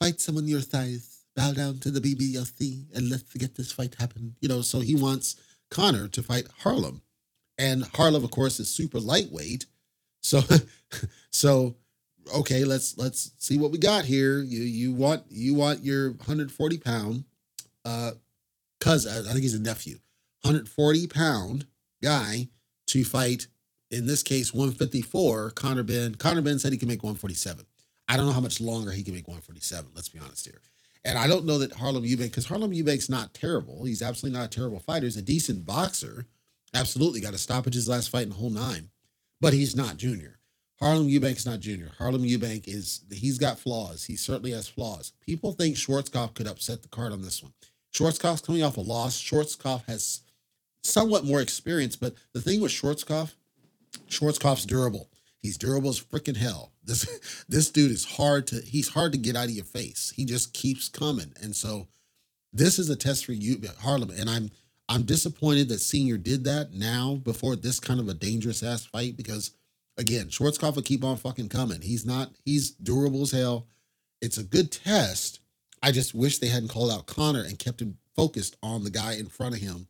fight 0.01 0.21
someone 0.21 0.47
your 0.47 0.61
size, 0.61 1.25
bow 1.35 1.53
down 1.53 1.79
to 1.79 1.91
the 1.91 2.01
BBLC, 2.01 2.87
and 2.95 3.09
let's 3.09 3.33
get 3.35 3.57
this 3.57 3.73
fight 3.73 3.97
happen. 3.99 4.37
You 4.41 4.49
know, 4.49 4.63
so 4.63 4.81
he 4.81 4.95
wants 4.95 5.37
Conor 5.71 6.07
to 6.09 6.23
fight 6.23 6.47
Harlem. 6.59 7.03
And 7.59 7.85
Harlem, 7.95 8.25
of 8.25 8.31
course, 8.31 8.59
is 8.61 8.69
super 8.69 8.99
lightweight. 8.99 9.67
So, 10.23 10.43
so 11.31 11.77
okay, 12.35 12.65
let's 12.65 12.97
let's 12.99 13.33
see 13.39 13.59
what 13.59 13.71
we 13.73 13.79
got 13.79 14.05
here. 14.05 14.41
You 14.41 14.63
you 14.63 14.93
want 14.93 15.25
you 15.29 15.55
want 15.55 15.85
your 15.85 16.11
140 16.13 16.79
pound 16.79 17.25
uh 17.85 18.13
cousin, 18.81 19.27
I 19.27 19.31
think 19.31 19.43
he's 19.43 19.55
a 19.55 19.61
nephew, 19.61 19.99
140 20.43 21.07
pound 21.07 21.67
guy 22.03 22.49
to 22.89 23.05
fight 23.05 23.47
in 23.91 24.07
this 24.07 24.23
case 24.23 24.53
154 24.53 25.51
Conor 25.51 25.83
Benn. 25.83 26.15
Conor 26.17 26.43
Benn 26.43 26.59
said 26.59 26.73
he 26.73 26.79
can 26.79 26.89
make 26.89 27.03
147. 27.03 27.65
I 28.09 28.17
don't 28.17 28.27
know 28.27 28.33
how 28.33 28.41
much 28.41 28.61
longer 28.61 28.91
he 28.91 29.03
can 29.03 29.15
make 29.15 29.29
147. 29.29 29.93
Let's 29.95 30.09
be 30.09 30.19
honest 30.19 30.45
here. 30.47 30.61
And 31.05 31.19
I 31.19 31.27
don't 31.27 31.47
know 31.47 31.59
that 31.59 31.73
Harlem 31.73 32.05
Eubank, 32.05 32.31
because 32.31 32.47
Harlem 32.47 32.73
Eubank's 32.73 33.09
not 33.09 33.35
terrible. 33.35 33.85
He's 33.85 34.03
absolutely 34.03 34.39
not 34.39 34.47
a 34.47 34.51
terrible 34.57 34.79
fighter. 34.79 35.07
He's 35.07 35.17
a 35.17 35.23
decent 35.23 35.67
boxer. 35.67 36.27
Absolutely 36.75 37.21
got 37.21 37.35
a 37.35 37.39
stoppage 37.39 37.75
his 37.75 37.89
last 37.89 38.09
fight 38.11 38.23
in 38.23 38.31
the 38.31 38.35
whole 38.37 38.51
nine, 38.51 38.91
but 39.41 39.53
he's 39.53 39.77
not 39.77 39.97
junior. 39.97 40.39
Harlem 40.81 41.09
Eubank's 41.09 41.47
not 41.47 41.61
junior. 41.61 41.93
Harlem 41.99 42.25
Eubank 42.25 42.67
is 42.67 43.03
he's 43.13 43.39
got 43.39 43.59
flaws. 43.59 44.05
He 44.05 44.17
certainly 44.17 44.51
has 44.51 44.69
flaws. 44.69 45.13
People 45.21 45.53
think 45.53 45.77
Schwarzkopf 45.77 46.35
could 46.35 46.49
upset 46.49 46.83
the 46.83 46.89
card 46.89 47.13
on 47.13 47.23
this 47.23 47.43
one. 47.43 47.53
Schwarzkopf's 47.95 48.41
coming 48.41 48.65
off 48.65 48.77
a 48.77 48.81
loss. 48.81 49.21
Schwarzkopf 49.21 49.87
has 49.87 50.23
somewhat 50.83 51.25
more 51.25 51.41
experience, 51.41 51.95
but 51.95 52.15
the 52.33 52.41
thing 52.41 52.61
with 52.61 52.73
Schwarzkopf, 52.73 53.35
Schwarzkopf's 54.09 54.65
durable. 54.65 55.09
He's 55.39 55.57
durable 55.57 55.91
as 55.91 56.01
freaking 56.01 56.37
hell. 56.37 56.73
This 56.85 57.45
this 57.49 57.71
dude 57.71 57.93
is 57.93 58.05
hard 58.05 58.47
to 58.49 58.61
he's 58.61 58.89
hard 58.89 59.13
to 59.13 59.19
get 59.19 59.37
out 59.37 59.45
of 59.45 59.51
your 59.51 59.65
face. 59.65 60.13
He 60.17 60.25
just 60.25 60.53
keeps 60.53 60.89
coming. 60.89 61.33
And 61.41 61.55
so 61.55 61.87
this 62.53 62.79
is 62.79 62.91
a 62.91 62.97
test 62.97 63.25
for 63.25 63.33
you, 63.33 63.61
Harlem. 63.81 64.11
And 64.11 64.29
I'm 64.29 64.51
I'm 64.93 65.05
disappointed 65.05 65.71
that 65.71 65.81
Senior 65.81 66.19
did 66.19 66.45
that 66.45 66.75
now 66.75 67.15
before 67.15 67.57
this 67.57 67.81
kind 67.81 67.99
of 67.99 68.11
a 68.11 68.15
dangerous 68.15 68.63
ass 68.63 68.85
fight 68.85 69.17
because 69.17 69.53
again, 69.97 70.27
Schwarzkopf 70.27 70.75
will 70.75 70.83
keep 70.83 71.03
on 71.03 71.17
fucking 71.17 71.49
coming. 71.49 71.81
He's 71.81 72.05
not, 72.05 72.33
he's 72.45 72.73
durable 72.73 73.23
as 73.23 73.31
hell. 73.31 73.69
It's 74.21 74.37
a 74.37 74.45
good 74.45 74.71
test. 74.71 75.41
I 75.83 75.93
just 75.93 76.15
wish 76.15 76.39
they 76.39 76.49
hadn't 76.49 76.69
called 76.69 76.91
out 76.91 77.07
Conor 77.07 77.41
and 77.41 77.59
kept 77.59 77.81
him 77.81 77.97
focused 78.15 78.59
on 78.63 78.85
the 78.85 78.91
guy 78.91 79.15
in 79.15 79.29
front 79.29 79.55
of 79.55 79.63
him 79.63 79.87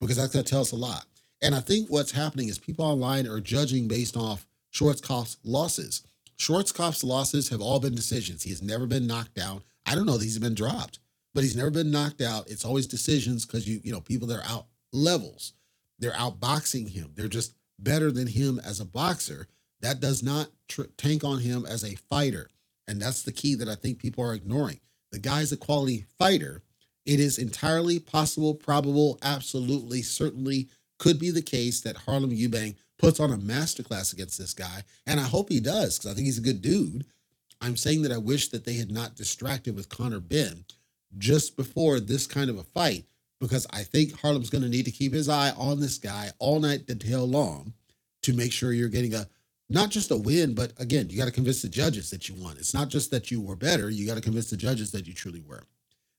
because 0.00 0.16
that's 0.16 0.30
to 0.30 0.44
tell 0.44 0.60
us 0.60 0.70
a 0.70 0.76
lot. 0.76 1.06
And 1.42 1.52
I 1.52 1.58
think 1.58 1.90
what's 1.90 2.12
happening 2.12 2.48
is 2.48 2.56
people 2.56 2.84
online 2.84 3.26
are 3.26 3.40
judging 3.40 3.88
based 3.88 4.16
off 4.16 4.46
Schwarzkopf's 4.72 5.38
losses. 5.42 6.06
Schwarzkopf's 6.38 7.02
losses 7.02 7.48
have 7.48 7.60
all 7.60 7.80
been 7.80 7.96
decisions. 7.96 8.44
He 8.44 8.50
has 8.50 8.62
never 8.62 8.86
been 8.86 9.08
knocked 9.08 9.34
down. 9.34 9.64
I 9.84 9.96
don't 9.96 10.06
know 10.06 10.16
that 10.16 10.22
he's 10.22 10.38
been 10.38 10.54
dropped, 10.54 11.00
but 11.36 11.44
he's 11.44 11.54
never 11.54 11.70
been 11.70 11.90
knocked 11.90 12.22
out. 12.22 12.48
It's 12.48 12.64
always 12.64 12.86
decisions 12.86 13.44
because 13.44 13.68
you, 13.68 13.78
you 13.84 13.92
know, 13.92 14.00
people 14.00 14.26
that 14.28 14.38
are 14.38 14.50
out 14.50 14.68
levels, 14.90 15.52
they're 15.98 16.12
outboxing 16.12 16.88
him. 16.88 17.10
They're 17.14 17.28
just 17.28 17.52
better 17.78 18.10
than 18.10 18.26
him 18.26 18.58
as 18.64 18.80
a 18.80 18.86
boxer. 18.86 19.46
That 19.82 20.00
does 20.00 20.22
not 20.22 20.48
tr- 20.66 20.84
tank 20.96 21.24
on 21.24 21.40
him 21.40 21.66
as 21.66 21.84
a 21.84 21.94
fighter. 21.94 22.48
And 22.88 23.02
that's 23.02 23.20
the 23.22 23.32
key 23.32 23.54
that 23.56 23.68
I 23.68 23.74
think 23.74 23.98
people 23.98 24.24
are 24.24 24.32
ignoring. 24.32 24.80
The 25.12 25.18
guy's 25.18 25.52
a 25.52 25.58
quality 25.58 26.06
fighter. 26.18 26.62
It 27.04 27.20
is 27.20 27.36
entirely 27.36 27.98
possible, 27.98 28.54
probable, 28.54 29.18
absolutely, 29.20 30.00
certainly 30.00 30.70
could 30.98 31.18
be 31.18 31.30
the 31.30 31.42
case 31.42 31.82
that 31.82 31.98
Harlem 31.98 32.30
Eubank 32.30 32.76
puts 32.98 33.20
on 33.20 33.30
a 33.30 33.36
masterclass 33.36 34.14
against 34.14 34.38
this 34.38 34.54
guy. 34.54 34.84
And 35.06 35.20
I 35.20 35.24
hope 35.24 35.50
he 35.50 35.60
does 35.60 35.98
because 35.98 36.12
I 36.12 36.14
think 36.14 36.24
he's 36.24 36.38
a 36.38 36.40
good 36.40 36.62
dude. 36.62 37.04
I'm 37.60 37.76
saying 37.76 38.00
that 38.02 38.12
I 38.12 38.18
wish 38.18 38.48
that 38.48 38.64
they 38.64 38.74
had 38.74 38.90
not 38.90 39.16
distracted 39.16 39.76
with 39.76 39.90
Conor 39.90 40.20
Benn 40.20 40.64
just 41.18 41.56
before 41.56 42.00
this 42.00 42.26
kind 42.26 42.50
of 42.50 42.58
a 42.58 42.62
fight 42.62 43.04
because 43.40 43.66
I 43.70 43.82
think 43.82 44.18
Harlem's 44.20 44.50
going 44.50 44.62
to 44.62 44.68
need 44.68 44.84
to 44.86 44.90
keep 44.90 45.12
his 45.12 45.28
eye 45.28 45.52
on 45.56 45.80
this 45.80 45.98
guy 45.98 46.30
all 46.38 46.60
night 46.60 46.86
tail 47.00 47.26
long 47.26 47.74
to 48.22 48.32
make 48.32 48.52
sure 48.52 48.72
you're 48.72 48.88
getting 48.88 49.14
a 49.14 49.26
not 49.68 49.90
just 49.90 50.12
a 50.12 50.16
win, 50.16 50.54
but 50.54 50.72
again, 50.78 51.10
you 51.10 51.18
got 51.18 51.24
to 51.24 51.32
convince 51.32 51.60
the 51.60 51.68
judges 51.68 52.10
that 52.10 52.28
you 52.28 52.36
won. 52.36 52.56
It's 52.56 52.72
not 52.72 52.88
just 52.88 53.10
that 53.10 53.30
you 53.32 53.40
were 53.40 53.56
better, 53.56 53.90
you 53.90 54.06
got 54.06 54.14
to 54.14 54.20
convince 54.20 54.48
the 54.48 54.56
judges 54.56 54.92
that 54.92 55.06
you 55.06 55.12
truly 55.12 55.40
were. 55.40 55.64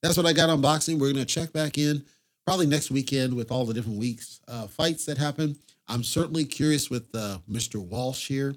That's 0.03 0.17
what 0.17 0.25
I 0.25 0.33
got 0.33 0.49
on 0.49 0.61
boxing. 0.61 0.99
We're 0.99 1.13
going 1.13 1.25
to 1.25 1.33
check 1.33 1.53
back 1.53 1.77
in 1.77 2.03
probably 2.45 2.67
next 2.67 2.91
weekend 2.91 3.33
with 3.33 3.51
all 3.51 3.65
the 3.65 3.73
different 3.73 3.99
weeks 3.99 4.41
uh, 4.47 4.67
fights 4.67 5.05
that 5.05 5.17
happen. 5.17 5.55
I'm 5.87 6.03
certainly 6.03 6.43
curious 6.43 6.89
with 6.89 7.07
uh, 7.15 7.39
Mr. 7.49 7.83
Walsh 7.83 8.27
here 8.27 8.53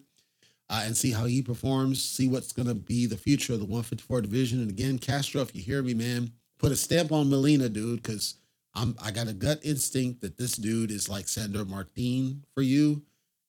uh, 0.71 0.83
and 0.85 0.97
see 0.97 1.11
how 1.11 1.25
he 1.25 1.43
performs, 1.43 2.03
see 2.03 2.29
what's 2.29 2.53
going 2.53 2.69
to 2.69 2.75
be 2.75 3.05
the 3.05 3.17
future 3.17 3.53
of 3.53 3.59
the 3.59 3.67
154 3.67 4.23
division. 4.23 4.61
And 4.61 4.71
again, 4.71 4.99
Castro, 4.99 5.43
if 5.43 5.55
you 5.55 5.61
hear 5.61 5.83
me, 5.83 5.95
man, 5.95 6.31
put 6.59 6.71
a 6.71 6.77
stamp 6.77 7.11
on 7.11 7.29
Molina, 7.29 7.69
dude, 7.69 8.03
because 8.03 8.37
I'm 8.75 8.97
I 9.03 9.11
got 9.11 9.27
a 9.27 9.33
gut 9.33 9.59
instinct 9.65 10.21
that 10.21 10.39
this 10.39 10.53
dude 10.53 10.93
is 10.93 11.09
like 11.09 11.27
Sandor 11.27 11.65
Martin 11.65 12.45
for 12.55 12.63
you. 12.63 13.03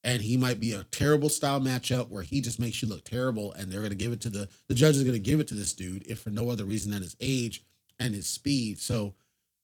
And 0.04 0.24
he 0.24 0.36
might 0.36 0.60
be 0.60 0.74
a 0.74 0.84
terrible 0.86 1.30
style 1.30 1.62
matchup 1.62 2.10
where 2.10 2.24
he 2.24 2.42
just 2.42 2.60
makes 2.60 2.82
you 2.82 2.88
look 2.88 3.04
terrible, 3.04 3.54
and 3.54 3.72
they're 3.72 3.84
gonna 3.84 3.94
give 3.94 4.12
it 4.12 4.22
to 4.22 4.32
the 4.32 4.50
the 4.68 4.74
judge 4.74 4.96
is 4.96 5.04
gonna 5.04 5.20
give 5.20 5.40
it 5.40 5.48
to 5.50 5.54
this 5.54 5.74
dude, 5.74 6.08
if 6.08 6.22
for 6.22 6.32
no 6.32 6.50
other 6.50 6.66
reason 6.66 6.92
than 6.92 7.04
his 7.04 7.16
age 7.20 7.64
and 8.00 8.16
his 8.16 8.26
speed. 8.26 8.80
So 8.80 9.14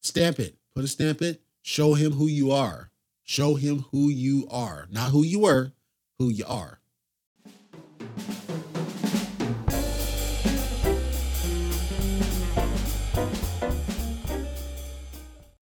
stamp 0.04 0.40
it, 0.40 0.56
put 0.76 0.84
a 0.84 0.88
stamp 0.88 1.24
it, 1.24 1.42
show 1.64 1.96
him 1.96 2.12
who 2.12 2.28
you 2.28 2.52
are. 2.52 2.92
Show 3.24 3.56
him 3.56 3.86
who 3.92 4.10
you 4.10 4.48
are. 4.52 4.88
Not 4.92 5.10
who 5.10 5.24
you 5.24 5.40
were, 5.40 5.74
who 6.20 6.30
you 6.30 6.46
are. 6.48 6.80
Thank 8.00 8.50
you. 8.50 8.57